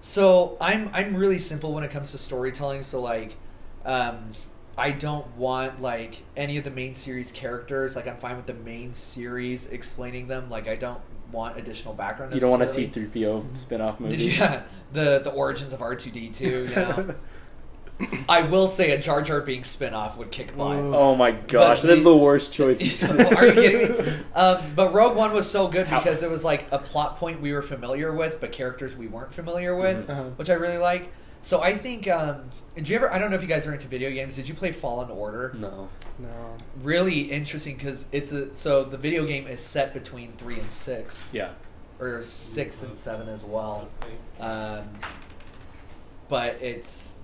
[0.00, 2.82] So I'm I'm really simple when it comes to storytelling.
[2.82, 3.36] So like,
[3.84, 4.32] um,
[4.76, 7.96] I don't want like any of the main series characters.
[7.96, 10.50] Like I'm fine with the main series explaining them.
[10.50, 11.00] Like I don't
[11.32, 12.34] want additional background.
[12.34, 14.16] You don't want to see three PO spin-off movie.
[14.16, 14.62] Yeah,
[14.92, 16.68] the the origins of R two D two.
[16.68, 17.14] You know,
[18.28, 20.76] I will say a Jar Jar Binks spin off would kick butt.
[20.76, 20.94] Ooh.
[20.94, 22.80] Oh my gosh, that's the- worst choice.
[23.02, 24.12] Are you kidding me?
[24.34, 27.40] Um, but Rogue One was so good How- because it was like a plot point
[27.40, 30.24] we were familiar with, but characters we weren't familiar with, Uh-huh.
[30.36, 31.12] which I really like.
[31.42, 32.08] So I think.
[32.08, 33.12] Um, did you ever?
[33.12, 34.36] I don't know if you guys are into video games.
[34.36, 35.52] Did you play Fallen Order?
[35.58, 35.88] no.
[36.18, 36.56] No.
[36.82, 41.24] Really interesting because it's a so the video game is set between three and six,
[41.32, 41.50] Yeah.
[41.98, 43.88] or six and seven as well.
[44.38, 44.84] Um,
[46.28, 47.16] but it's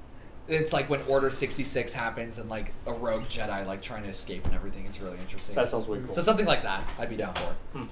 [0.48, 4.08] it's like when Order sixty six happens and like a rogue Jedi like trying to
[4.08, 4.86] escape and everything.
[4.86, 5.54] It's really interesting.
[5.54, 6.14] That sounds way cool.
[6.14, 7.86] so something like that, I'd be down for.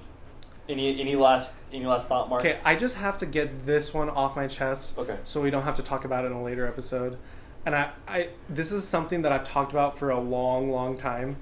[0.67, 2.41] any any last any last thought, Mark?
[2.43, 4.97] Okay, I just have to get this one off my chest.
[4.97, 5.17] Okay.
[5.23, 7.17] So we don't have to talk about it in a later episode.
[7.67, 11.35] And I, I this is something that I've talked about for a long, long time.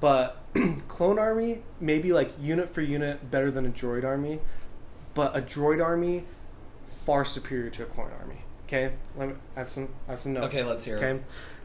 [0.00, 0.38] But
[0.88, 4.40] clone army maybe like unit for unit better than a droid army,
[5.12, 6.24] but a droid army
[7.04, 8.38] far superior to a clone army.
[8.66, 10.46] Okay, Let me, I have some I have some notes.
[10.46, 11.04] Okay, let's hear it.
[11.04, 11.20] Okay,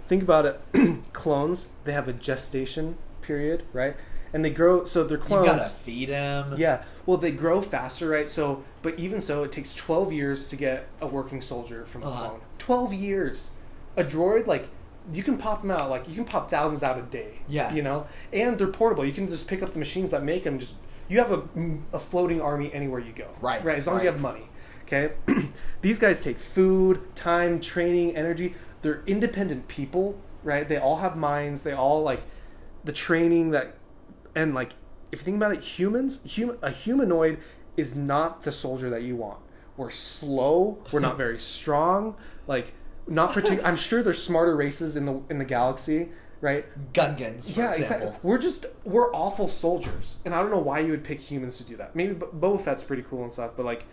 [0.09, 0.59] think about it.
[1.13, 3.95] Clones they have a gestation period, right?
[4.33, 4.83] and they grow.
[4.83, 5.47] So they're clones.
[5.47, 6.55] You gotta feed him.
[6.57, 6.83] Yeah.
[7.05, 8.29] Well, they grow faster, right?
[8.29, 12.07] So, but even so, it takes 12 years to get a working soldier from a
[12.07, 12.27] Uh-huh.
[12.29, 12.41] clone.
[12.57, 13.51] 12 years.
[13.97, 14.67] A droid, like,
[15.11, 15.89] you can pop them out.
[15.89, 17.39] Like, you can pop thousands out a day.
[17.47, 17.73] Yeah.
[17.73, 18.07] You know?
[18.31, 19.05] And they're portable.
[19.05, 20.59] You can just pick up the machines that make them.
[20.59, 20.75] Just
[21.09, 21.43] You have a,
[21.93, 23.27] a floating army anywhere you go.
[23.41, 23.77] Right, Right.
[23.77, 24.49] As long as you have money.
[24.85, 25.13] Okay?
[25.81, 28.55] These guys take food, time, training, energy.
[28.81, 30.67] They're independent people, right?
[30.67, 31.63] They all have minds.
[31.63, 32.21] They all, like,
[32.83, 33.75] the training that
[34.35, 34.73] and like
[35.11, 37.39] if you think about it humans hum, a humanoid
[37.77, 39.39] is not the soldier that you want
[39.77, 42.15] we're slow we're not very strong
[42.47, 42.73] like
[43.07, 46.09] not particular i'm sure there's smarter races in the in the galaxy
[46.41, 47.95] right Gungans, for yeah example.
[48.09, 51.57] exactly we're just we're awful soldiers and i don't know why you would pick humans
[51.57, 52.27] to do that maybe Bo-
[52.57, 53.85] boba fett's pretty cool and stuff but like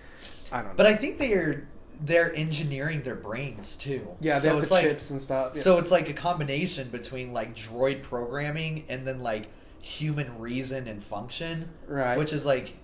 [0.53, 1.69] i don't know But I think they're
[2.03, 4.07] they're engineering their brains too.
[4.21, 5.63] yeah they so have it's the like chips and stuff yeah.
[5.63, 9.49] so it's like a combination between like droid programming and then like
[9.83, 12.19] human reason and function, Right.
[12.19, 12.75] Which is like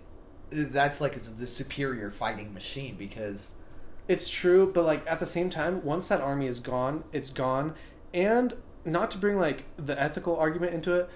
[0.50, 3.54] that's like it's the superior fighting machine because
[4.08, 7.74] It's true, but like at the same time, once that army is gone, it's gone.
[8.14, 8.54] And
[8.84, 11.10] not to bring like the ethical argument into it,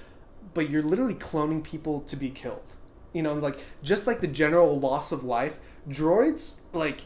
[0.55, 2.74] but you're literally cloning people to be killed.
[3.12, 7.03] You know, like just like the general loss of life, droids like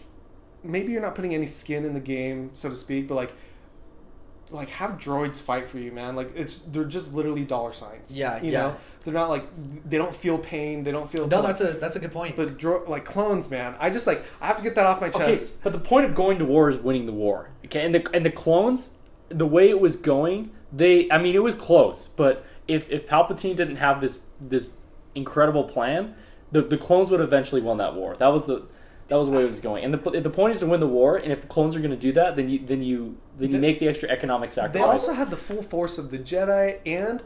[0.62, 3.32] maybe you're not putting any skin in the game, so to speak, but like
[4.50, 6.16] like have droids fight for you, man.
[6.16, 8.16] Like it's they're just literally dollar signs.
[8.16, 8.60] Yeah, you yeah.
[8.60, 9.46] know, they're not like
[9.88, 11.26] they don't feel pain, they don't feel.
[11.26, 12.36] no, that's a that's a good point.
[12.36, 13.74] but dro- like clones, man.
[13.78, 15.22] I just like I have to get that off my chest.
[15.24, 17.50] Okay, but the point of going to war is winning the war.
[17.66, 18.90] Okay, and the and the clones,
[19.28, 23.56] the way it was going, they I mean it was close, but if if Palpatine
[23.56, 24.70] didn't have this this
[25.14, 26.14] incredible plan,
[26.52, 28.16] the the clones would eventually won that war.
[28.16, 28.66] That was the
[29.08, 29.84] that was the way it was going.
[29.84, 31.90] And the the point is to win the war, and if the clones are going
[31.90, 34.74] to do that, then you then you then you The- make the extra economic sacrifice.
[34.80, 37.22] They also had the full force of the Jedi and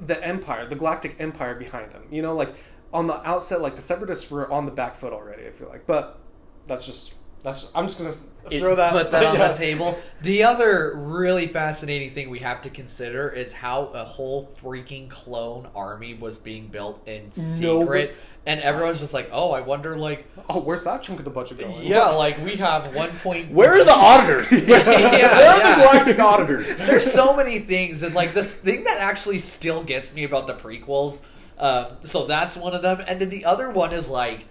[0.00, 2.02] the Empire, the Galactic Empire behind them.
[2.10, 2.54] You know, like
[2.92, 5.46] on the outset, like the Separatists were on the back foot already.
[5.46, 6.18] I feel like, but
[6.66, 7.70] that's just that's.
[7.74, 8.14] I'm just gonna
[8.50, 8.92] It- throw that.
[8.92, 9.48] put that on yeah.
[9.52, 9.98] the table.
[10.22, 15.68] The other really fascinating thing we have to consider is how a whole freaking clone
[15.74, 17.24] army was being built in
[17.60, 18.14] No, secret,
[18.46, 21.58] and everyone's just like, "Oh, I wonder, like, Oh, where's that chunk of the budget
[21.58, 21.84] going?
[21.84, 23.50] yeah, like we have one point.
[23.52, 24.50] Where are the auditors?
[24.66, 25.76] Where are yeah.
[25.76, 26.76] the galactic auditors?
[26.76, 30.54] There's so many things, and like this thing that actually still gets me about the
[30.54, 31.22] prequels.
[31.58, 34.44] Um, so that's one of them, and then the other one is like,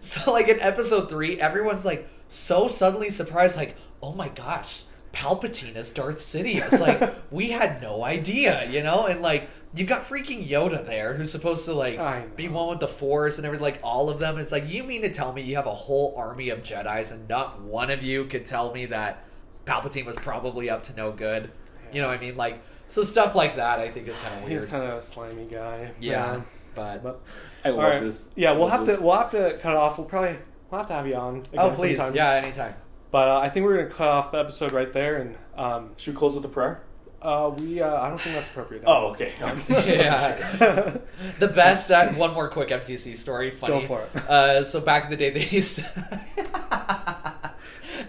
[0.00, 4.82] so like in episode three, everyone's like so suddenly surprised, like, oh my gosh,
[5.14, 6.78] Palpatine is Darth Sidious.
[6.80, 9.48] Like we had no idea, you know, and like.
[9.76, 11.98] You've got freaking Yoda there, who's supposed to like
[12.36, 14.38] be one with the Force and everything, like all of them.
[14.38, 17.28] It's like you mean to tell me you have a whole army of Jedi's and
[17.28, 19.24] not one of you could tell me that
[19.66, 21.50] Palpatine was probably up to no good.
[21.92, 22.36] You know what I mean?
[22.36, 23.78] Like so stuff like that.
[23.78, 24.60] I think is kind of weird.
[24.60, 25.90] He's kind of a slimy guy.
[26.00, 26.46] yeah, man.
[26.74, 27.20] but But
[27.64, 28.02] I love all right.
[28.02, 28.30] this.
[28.36, 28.98] Yeah, we'll have this.
[28.98, 29.98] to we'll have to cut off.
[29.98, 30.36] We'll probably
[30.70, 31.42] we'll have to have you on.
[31.58, 32.16] oh please, sometime.
[32.16, 32.74] yeah, anytime.
[33.10, 36.14] But uh, I think we're gonna cut off the episode right there, and um, Should
[36.14, 36.82] we close with a prayer?
[37.22, 38.84] Uh, we uh, I don't think that's appropriate.
[38.86, 39.32] Oh, okay.
[39.70, 40.96] Yeah.
[41.38, 41.90] The best.
[41.90, 43.50] Uh, one more quick MTC story.
[43.50, 43.80] Funny.
[43.80, 44.16] Go for it.
[44.28, 46.20] Uh, so back in the day, they used to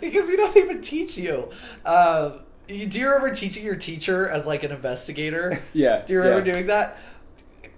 [0.01, 1.49] because you know they would teach you.
[1.85, 5.61] Uh, you- do you remember teaching your teacher as like an investigator?
[5.73, 6.03] Yeah.
[6.05, 6.53] Do you remember yeah.
[6.53, 6.97] doing that?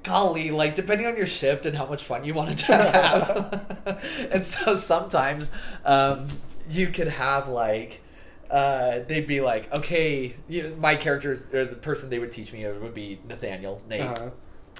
[0.02, 4.02] Golly, like depending on your shift and how much fun you wanted to have,
[4.32, 5.52] and so sometimes
[5.84, 6.30] um,
[6.70, 8.02] you could have like
[8.50, 12.52] uh, they'd be like, okay, you know, my characters or the person they would teach
[12.52, 14.02] me would be Nathaniel Nate.
[14.02, 14.30] Uh-huh.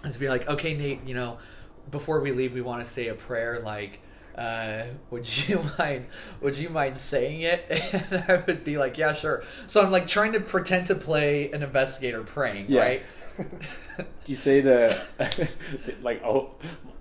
[0.04, 1.38] And to be like, okay, Nate, you know,
[1.92, 3.60] before we leave, we want to say a prayer.
[3.60, 4.00] Like,
[4.38, 6.08] uh, would you mind?
[6.42, 7.66] Would you mind saying it?
[8.12, 9.44] And I would be like, yeah, sure.
[9.68, 12.82] So I'm like trying to pretend to play an investigator praying, Yeah.
[12.82, 13.04] right?
[13.38, 13.46] Do
[14.26, 15.02] you say the
[16.02, 16.56] like oh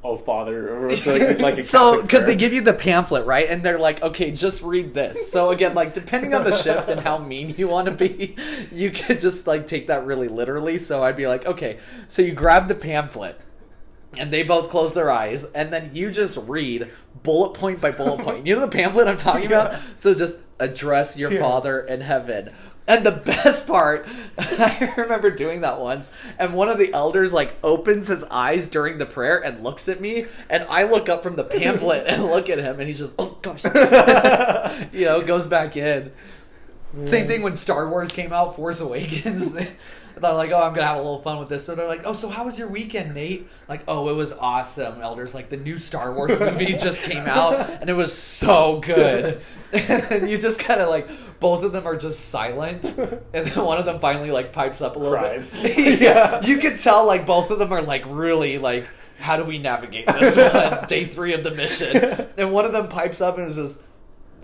[0.05, 3.49] oh father or like, like a so because they give you the pamphlet right?
[3.51, 5.31] And they're like okay just read this.
[5.33, 8.37] So again like depending on the shift and how mean you want to be
[8.71, 10.79] you could just like take that really literally.
[10.79, 11.79] So i'd be like okay.
[12.07, 13.41] So you grab the pamphlet
[14.17, 16.91] and they both close their eyes and then you just read
[17.25, 18.47] bullet point by bullet point.
[18.47, 19.81] You know the pamphlet i'm talking about?
[19.97, 21.41] So just address your Yeah.
[21.41, 22.53] father in heaven
[22.89, 24.09] and the best part,
[24.39, 28.99] I remember doing that once, and one of the elders like opens his eyes during
[28.99, 32.49] the prayer and looks at me, and I look up from the pamphlet and look
[32.49, 33.63] at him, and he's just, oh gosh,
[34.93, 36.11] you know, goes back in.
[37.03, 39.55] Same thing when Star Wars came out, Force Awakens.
[40.21, 41.65] They're like, oh, I'm gonna have a little fun with this.
[41.65, 43.49] So they're like, oh, so how was your weekend, Nate?
[43.69, 45.01] Like, oh, it was awesome.
[45.01, 49.41] Elder's like, the new Star Wars movie just came out, and it was so good.
[49.73, 51.09] and you just kind of like,
[51.41, 54.97] both of them are just silent, and then one of them finally like pipes up
[54.97, 55.51] a little Cries.
[55.63, 56.01] bit.
[56.01, 58.87] yeah, you can tell like both of them are like really like.
[59.21, 60.87] How do we navigate this one?
[60.87, 62.29] Day three of the mission.
[62.37, 63.83] And one of them pipes up and is just,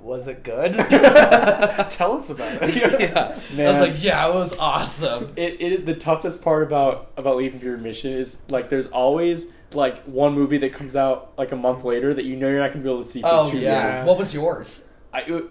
[0.05, 0.75] was it good?
[1.91, 3.01] Tell us about it.
[3.01, 3.39] yeah.
[3.57, 5.33] I was like, yeah, it was awesome.
[5.37, 9.47] it, it the toughest part about about leaving for your mission is like there's always
[9.73, 12.71] like one movie that comes out like a month later that you know you're not
[12.73, 13.97] gonna be able to see for Oh two yeah.
[13.97, 14.07] years.
[14.07, 14.89] What was yours?
[15.13, 15.45] I, it,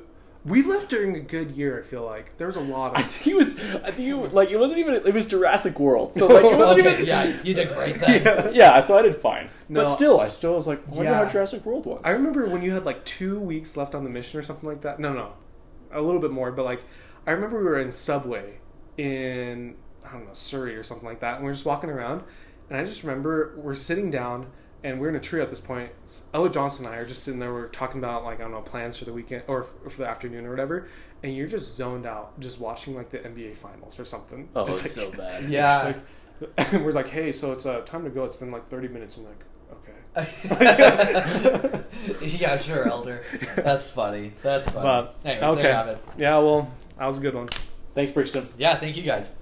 [0.45, 1.79] We left during a good year.
[1.81, 3.11] I feel like there was a lot I of.
[3.11, 6.13] think it was I think it, was- like it wasn't even it was Jurassic World
[6.15, 8.23] so like it wasn't Okay, even yeah, you did great then.
[8.55, 8.75] Yeah.
[8.75, 9.83] yeah so I did fine No.
[9.83, 11.25] but still I still was like I wonder Yeah.
[11.25, 14.09] how Jurassic World was I remember when you had like two weeks left on the
[14.09, 14.99] mission or something like that.
[14.99, 15.31] No, no,
[15.93, 16.51] a little bit more.
[16.51, 16.81] But like,
[17.25, 18.55] I remember we were in Subway
[18.97, 19.75] in
[20.05, 22.21] I don't know Surrey or something like that, and we are just walking around,
[22.69, 24.47] and I just remember we're sitting down.
[24.83, 25.89] And we're in a trio at this point.
[26.33, 27.53] Elder Johnson and I are just sitting there.
[27.53, 30.45] We're talking about like I don't know plans for the weekend or for the afternoon
[30.45, 30.87] or whatever.
[31.23, 34.49] And you're just zoned out, just watching like the NBA finals or something.
[34.55, 35.93] oh Just, it's like- so bad Yeah.
[35.93, 35.99] just,
[36.57, 38.25] like, we're like, hey, so it's uh, time to go.
[38.25, 39.15] It's been like 30 minutes.
[39.17, 39.93] I'm like, okay.
[42.21, 43.23] yeah, sure, Elder.
[43.55, 44.33] That's funny.
[44.43, 44.83] That's funny.
[44.83, 46.03] But Anyways, okay, there you have it.
[46.17, 46.37] yeah.
[46.39, 46.69] Well,
[46.99, 47.47] that was a good one.
[47.93, 49.33] thanks Brixton Yeah, thank you guys.